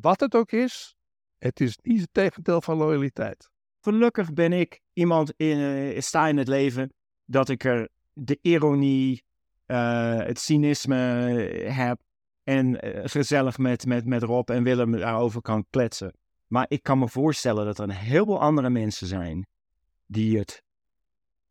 wat 0.00 0.20
het 0.20 0.34
ook 0.34 0.52
is, 0.52 0.94
het 1.38 1.60
is 1.60 1.78
niet 1.82 2.00
het 2.00 2.12
tegendeel 2.12 2.60
van 2.60 2.76
loyaliteit. 2.76 3.50
Gelukkig 3.80 4.32
ben 4.32 4.52
ik 4.52 4.80
iemand 4.92 5.32
in, 5.36 5.58
uh, 5.58 6.00
sta 6.00 6.28
in 6.28 6.36
het 6.36 6.48
leven 6.48 6.92
dat 7.24 7.48
ik 7.48 7.64
er 7.64 7.88
de 8.12 8.38
ironie, 8.42 9.24
eh, 9.66 10.16
het 10.16 10.38
cynisme 10.38 10.96
heb 11.66 12.00
en 12.42 12.80
eh, 12.80 13.00
gezellig 13.04 13.58
met, 13.58 13.86
met, 13.86 14.06
met 14.06 14.22
Rob 14.22 14.50
en 14.50 14.62
Willem 14.62 14.92
daarover 14.92 15.42
kan 15.42 15.66
kletsen. 15.70 16.19
Maar 16.50 16.66
ik 16.68 16.82
kan 16.82 16.98
me 16.98 17.08
voorstellen 17.08 17.64
dat 17.64 17.78
er 17.78 17.84
een 17.84 17.90
heleboel 17.90 18.40
andere 18.40 18.70
mensen 18.70 19.06
zijn 19.06 19.46
die 20.06 20.38
het 20.38 20.62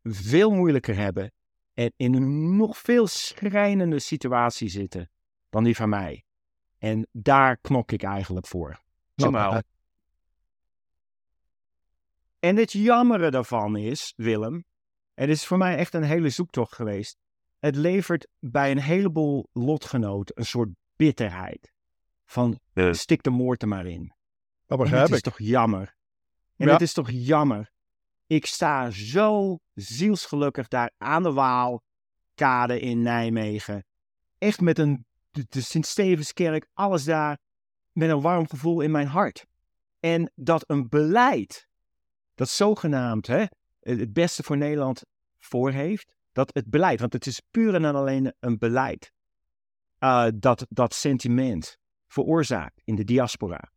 veel 0.02 0.50
moeilijker 0.50 0.96
hebben 0.96 1.32
en 1.74 1.92
in 1.96 2.14
een 2.14 2.56
nog 2.56 2.78
veel 2.78 3.06
schrijnende 3.06 3.98
situatie 3.98 4.68
zitten 4.68 5.10
dan 5.48 5.64
die 5.64 5.76
van 5.76 5.88
mij. 5.88 6.24
En 6.78 7.06
daar 7.12 7.56
knok 7.56 7.92
ik 7.92 8.02
eigenlijk 8.02 8.46
voor. 8.46 8.80
Normaal. 9.14 9.62
En 12.38 12.56
het 12.56 12.72
jammere 12.72 13.30
daarvan 13.30 13.76
is, 13.76 14.12
Willem, 14.16 14.64
het 15.14 15.28
is 15.28 15.46
voor 15.46 15.58
mij 15.58 15.76
echt 15.76 15.94
een 15.94 16.02
hele 16.02 16.30
zoektocht 16.30 16.74
geweest. 16.74 17.16
Het 17.58 17.76
levert 17.76 18.26
bij 18.38 18.70
een 18.70 18.80
heleboel 18.80 19.48
lotgenoten 19.52 20.38
een 20.38 20.46
soort 20.46 20.68
bitterheid. 20.96 21.72
Van 22.24 22.58
stik 22.90 23.22
de 23.22 23.30
moord 23.30 23.62
er 23.62 23.68
maar 23.68 23.86
in. 23.86 24.12
Dat 24.90 25.00
het 25.00 25.16
is 25.16 25.22
toch 25.22 25.38
jammer. 25.38 25.96
En 26.56 26.66
Ja. 26.66 26.72
het 26.72 26.82
is 26.82 26.92
toch 26.92 27.08
jammer. 27.10 27.70
Ik 28.26 28.46
sta 28.46 28.90
zo 28.90 29.58
zielsgelukkig 29.74 30.68
daar 30.68 30.90
aan 30.98 31.22
de 31.22 31.32
Waalkade 31.32 32.80
in 32.80 33.02
Nijmegen. 33.02 33.84
Echt 34.38 34.60
met 34.60 34.78
een, 34.78 35.04
de, 35.30 35.46
de 35.48 35.60
Sint-Stevenskerk, 35.60 36.66
alles 36.72 37.04
daar. 37.04 37.38
Met 37.92 38.10
een 38.10 38.20
warm 38.20 38.48
gevoel 38.48 38.80
in 38.80 38.90
mijn 38.90 39.06
hart. 39.06 39.46
En 40.00 40.32
dat 40.34 40.64
een 40.70 40.88
beleid, 40.88 41.68
dat 42.34 42.48
zogenaamd 42.48 43.26
hè, 43.26 43.44
het 43.80 44.12
beste 44.12 44.42
voor 44.42 44.56
Nederland 44.56 45.02
voor 45.38 45.70
heeft. 45.70 46.12
Dat 46.32 46.54
het 46.54 46.70
beleid, 46.70 47.00
want 47.00 47.12
het 47.12 47.26
is 47.26 47.40
puur 47.50 47.74
en 47.74 47.84
alleen 47.84 48.34
een 48.40 48.58
beleid. 48.58 49.12
eh, 49.98 50.26
dat 50.34 50.66
dat 50.68 50.94
sentiment 50.94 51.78
veroorzaakt 52.08 52.80
in 52.84 52.94
de 52.94 53.04
diaspora. 53.04 53.72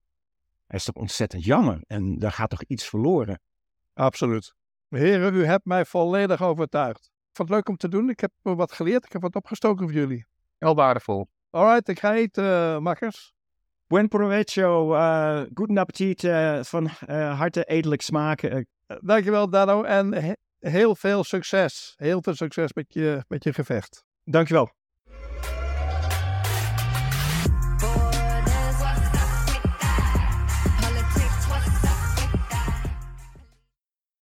Dat 0.73 0.81
is 0.81 0.87
toch 0.87 1.01
ontzettend 1.03 1.45
jammer. 1.45 1.79
En 1.87 2.19
daar 2.19 2.31
gaat 2.31 2.49
toch 2.49 2.63
iets 2.63 2.85
verloren. 2.89 3.39
Absoluut. 3.93 4.53
Heren, 4.89 5.33
u 5.35 5.45
hebt 5.45 5.65
mij 5.65 5.85
volledig 5.85 6.41
overtuigd. 6.41 7.05
Ik 7.05 7.35
vond 7.35 7.49
het 7.49 7.57
leuk 7.57 7.69
om 7.69 7.77
te 7.77 7.87
doen. 7.89 8.09
Ik 8.09 8.19
heb 8.19 8.31
wat 8.41 8.71
geleerd. 8.71 9.05
Ik 9.05 9.11
heb 9.11 9.21
wat 9.21 9.35
opgestoken 9.35 9.83
voor 9.85 9.93
jullie. 9.97 10.25
Heel 10.57 10.75
waardevol. 10.75 11.27
Alright, 11.49 11.87
ik 11.87 11.99
ga 11.99 12.13
eten, 12.13 12.43
eh, 12.43 12.77
makkers. 12.77 13.33
Buen 13.87 14.07
provecho, 14.07 14.93
uh, 14.95 15.41
guten 15.53 15.77
appetit, 15.77 16.23
eh, 16.23 16.63
van 16.63 16.87
eh, 16.87 17.37
harte 17.37 17.63
edelijk 17.63 18.01
smaken. 18.01 18.67
Dankjewel, 18.99 19.49
Dano. 19.49 19.83
En 19.83 20.13
he- 20.13 20.33
heel 20.59 20.95
veel 20.95 21.23
succes. 21.23 21.93
Heel 21.95 22.21
veel 22.21 22.35
succes 22.35 22.73
met 22.73 22.93
je, 22.93 23.23
met 23.27 23.43
je 23.43 23.53
gevecht. 23.53 24.03
dankjewel. 24.23 24.71